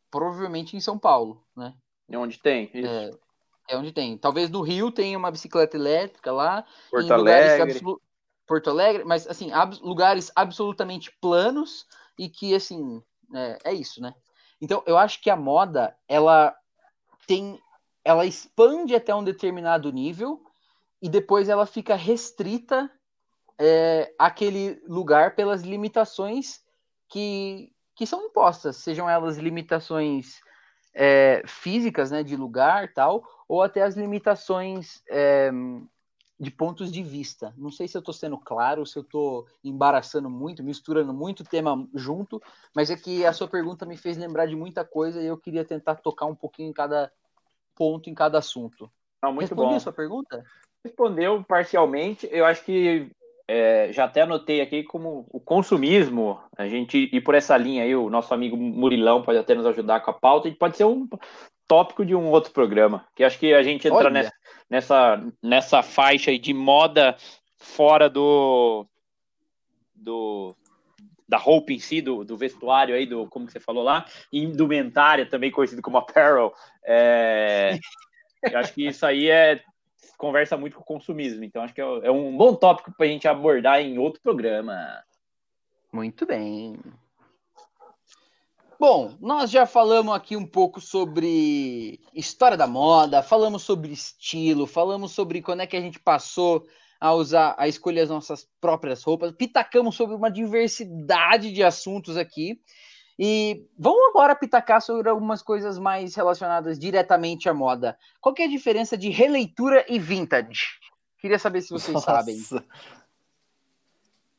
[0.09, 1.73] Provavelmente em São Paulo, né?
[2.09, 2.71] É onde tem.
[2.73, 3.11] É,
[3.69, 4.17] é, onde tem.
[4.17, 6.65] Talvez no Rio tenha uma bicicleta elétrica lá.
[6.89, 7.61] Porto Alegre.
[7.61, 8.01] Absolu...
[8.47, 9.77] Porto Alegre, mas assim, ab...
[9.81, 11.85] lugares absolutamente planos
[12.17, 13.01] e que assim,
[13.33, 14.13] é, é isso, né?
[14.61, 16.55] Então, eu acho que a moda, ela
[17.25, 17.59] tem
[18.03, 20.41] ela expande até um determinado nível
[21.01, 22.89] e depois ela fica restrita
[23.57, 26.61] é, àquele lugar pelas limitações
[27.07, 30.39] que, que são impostas, sejam elas limitações
[30.93, 35.51] é, físicas, né, de lugar tal, ou até as limitações é,
[36.39, 37.53] de pontos de vista.
[37.55, 41.87] Não sei se eu estou sendo claro, se eu estou embaraçando muito, misturando muito tema
[41.93, 42.41] junto,
[42.75, 45.63] mas é que a sua pergunta me fez lembrar de muita coisa e eu queria
[45.63, 47.11] tentar tocar um pouquinho em cada
[47.81, 48.91] ponto em cada assunto.
[49.23, 50.45] Não, muito Respondeu a sua pergunta?
[50.85, 52.29] Respondeu parcialmente.
[52.31, 53.09] Eu acho que
[53.47, 57.95] é, já até anotei aqui como o consumismo, a gente ir por essa linha aí,
[57.95, 61.09] o nosso amigo Murilão pode até nos ajudar com a pauta, e pode ser um
[61.67, 64.33] tópico de um outro programa, que acho que a gente entra nessa,
[64.69, 67.17] nessa, nessa faixa aí de moda
[67.57, 68.85] fora do,
[69.95, 70.55] do
[71.31, 75.25] da roupa em si, do, do vestuário aí, do como que você falou lá, indumentária,
[75.25, 76.53] também conhecido como apparel.
[76.83, 77.79] É,
[78.43, 79.63] eu acho que isso aí é
[80.17, 83.09] conversa muito com o consumismo, então acho que é, é um bom tópico para a
[83.09, 85.01] gente abordar em outro programa.
[85.89, 86.77] Muito bem.
[88.77, 95.13] Bom, nós já falamos aqui um pouco sobre história da moda, falamos sobre estilo, falamos
[95.13, 96.67] sobre quando é que a gente passou
[97.01, 99.31] a usar, a escolher as nossas próprias roupas.
[99.31, 102.61] Pitacamos sobre uma diversidade de assuntos aqui.
[103.17, 107.97] E vamos agora pitacar sobre algumas coisas mais relacionadas diretamente à moda.
[108.21, 110.67] Qual é a diferença de releitura e vintage?
[111.19, 112.05] Queria saber se vocês Nossa.
[112.05, 112.37] sabem.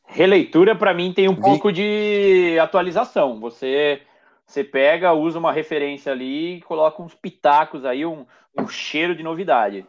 [0.06, 3.40] Releitura, para mim, tem um pouco de atualização.
[3.40, 4.02] Você
[4.46, 8.26] você pega, usa uma referência ali e coloca uns pitacos aí, um,
[8.58, 9.86] um cheiro de novidade.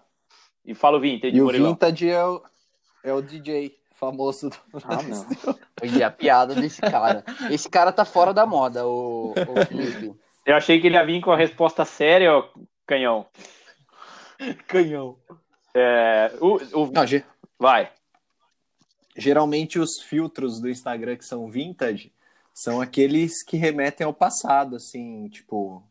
[0.66, 1.36] E fala o vintage.
[1.36, 2.42] E o vintage é o,
[3.04, 5.60] é o DJ famoso do Ah, não.
[5.84, 7.24] E a piada desse cara.
[7.52, 10.16] Esse cara tá fora da moda, o, o Felipe.
[10.46, 12.50] Eu achei que ele ia vir com a resposta séria, ó,
[12.86, 13.26] canhão.
[14.68, 15.18] Canhão.
[15.74, 16.92] É, o, o...
[16.92, 17.24] Não, ge...
[17.58, 17.92] Vai.
[19.16, 22.12] Geralmente os filtros do Instagram que são vintage
[22.54, 25.84] são aqueles que remetem ao passado, assim, tipo,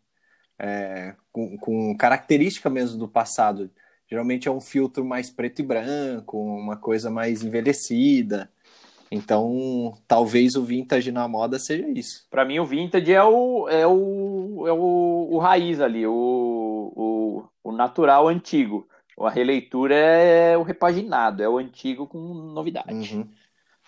[0.58, 3.70] é, com, com característica mesmo do passado.
[4.12, 8.50] Geralmente é um filtro mais preto e branco, uma coisa mais envelhecida.
[9.10, 12.26] Então, talvez o vintage na moda seja isso.
[12.30, 16.12] Para mim, o vintage é o, é o, é o, o raiz ali, o,
[16.94, 18.86] o, o natural antigo.
[19.18, 23.14] A releitura é o repaginado, é o antigo com novidade.
[23.14, 23.26] Uhum.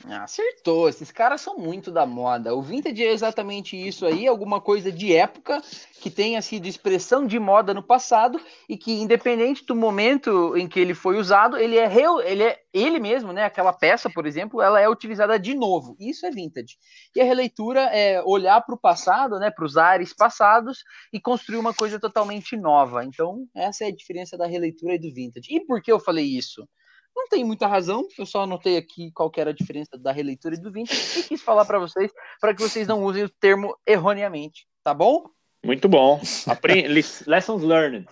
[0.03, 2.55] Acertou, esses caras são muito da moda.
[2.55, 5.63] O vintage é exatamente isso aí, alguma coisa de época
[6.01, 8.39] que tenha sido expressão de moda no passado
[8.69, 12.61] e que, independente do momento em que ele foi usado, ele é, real, ele é
[12.73, 13.45] ele mesmo, né?
[13.45, 15.97] Aquela peça, por exemplo, ela é utilizada de novo.
[15.99, 16.77] Isso é vintage.
[17.15, 19.51] E a releitura é olhar para o passado, né?
[19.51, 23.05] Para os ares passados e construir uma coisa totalmente nova.
[23.05, 25.49] Então, essa é a diferença da releitura e do vintage.
[25.51, 26.69] E por que eu falei isso?
[27.15, 30.61] Não tem muita razão, eu só anotei aqui qual era a diferença da releitura e
[30.61, 32.11] do vintage e quis falar para vocês,
[32.41, 35.25] para que vocês não usem o termo erroneamente, tá bom?
[35.65, 36.21] Muito bom.
[37.27, 38.07] Lessons learned.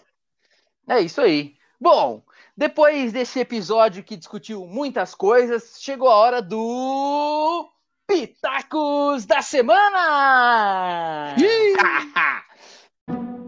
[0.88, 1.54] É isso aí.
[1.80, 2.22] Bom,
[2.56, 7.68] depois desse episódio que discutiu muitas coisas, chegou a hora do
[8.06, 11.34] Pitacos da Semana!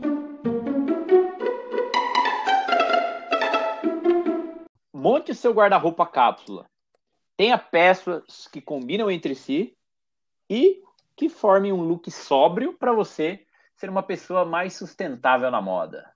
[5.04, 6.66] monte seu guarda-roupa cápsula.
[7.36, 9.76] Tenha peças que combinam entre si
[10.48, 10.82] e
[11.14, 13.46] que formem um look sóbrio para você
[13.76, 16.10] ser uma pessoa mais sustentável na moda.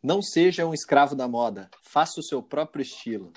[0.00, 1.68] Não seja um escravo da moda.
[1.82, 3.32] Faça o seu próprio estilo.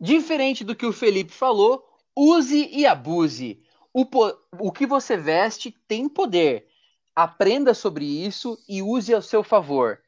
[0.00, 1.84] Diferente do que o Felipe falou,
[2.14, 3.60] use e abuse.
[3.92, 4.06] O,
[4.60, 6.67] o que você veste tem poder.
[7.18, 10.00] Aprenda sobre isso e use ao seu favor.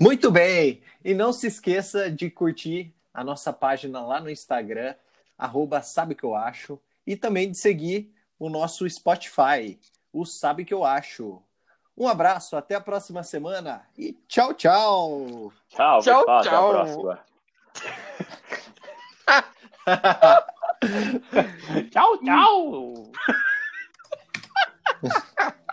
[0.00, 0.82] Muito bem!
[1.04, 4.94] E não se esqueça de curtir a nossa página lá no Instagram,
[5.36, 9.78] arroba Sabe Que Eu Acho, e também de seguir o nosso Spotify,
[10.10, 11.42] o Sabe Que Eu Acho.
[11.94, 15.52] Um abraço, até a próxima semana e tchau, tchau!
[15.68, 16.48] Tchau, Tchau, pessoal, tchau.
[16.48, 17.20] Até a próxima.
[21.92, 23.12] tchau, tchau!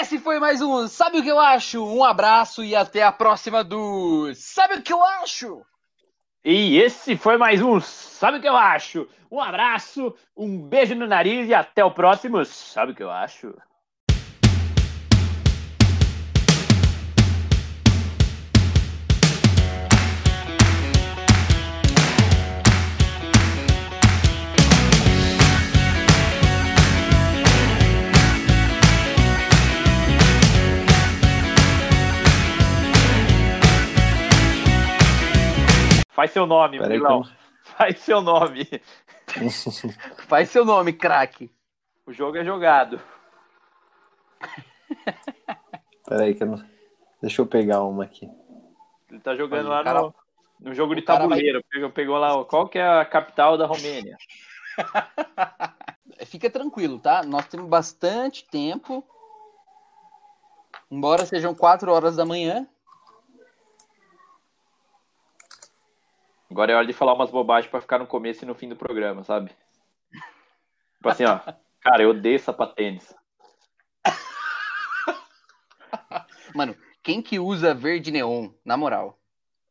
[0.00, 1.84] Esse foi mais um Sabe o que eu acho?
[1.84, 5.62] Um abraço e até a próxima do Sabe o que eu acho?
[6.44, 9.08] E esse foi mais um Sabe o que eu acho?
[9.30, 13.54] Um abraço, um beijo no nariz e até o próximo Sabe o que eu acho?
[36.18, 37.18] Faz seu nome, Milão.
[37.22, 37.24] eu-
[37.78, 38.66] Faz seu nome.
[40.26, 41.48] Faz seu nome, craque.
[42.04, 43.00] O jogo é jogado.
[46.08, 46.64] Peraí que eu não...
[47.22, 48.28] Deixa eu pegar uma aqui.
[49.08, 50.14] Ele tá jogando Olha, lá cara- no,
[50.58, 51.62] no jogo de o cara vai- tabuleiro.
[51.70, 54.16] Pegou, pegou lá, ó, qual que é a capital da Romênia?
[56.26, 57.22] Fica tranquilo, tá?
[57.22, 59.04] Nós temos bastante tempo.
[60.90, 62.66] Embora sejam 4 horas da manhã.
[66.50, 68.76] Agora é hora de falar umas bobagens pra ficar no começo e no fim do
[68.76, 69.50] programa, sabe?
[70.96, 71.38] Tipo assim, ó.
[71.80, 73.14] Cara, eu odeio sapatênis.
[76.54, 78.50] Mano, quem que usa verde neon?
[78.64, 79.18] Na moral.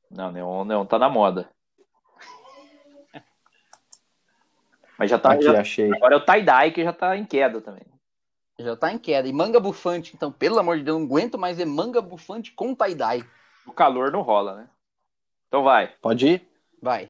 [0.09, 1.49] Não, neon, neon tá na moda.
[4.97, 5.33] Mas já tá.
[5.33, 5.91] Aqui, já- achei.
[5.93, 7.83] agora é o tie-dye que já tá em queda também.
[8.57, 9.27] Já tá em queda.
[9.27, 12.73] E manga bufante, então, pelo amor de Deus, não aguento mais ver manga bufante com
[12.73, 13.23] tie-dye.
[13.65, 14.69] O calor não rola, né?
[15.47, 15.87] Então vai.
[16.01, 16.46] Pode ir?
[16.81, 17.07] Vai.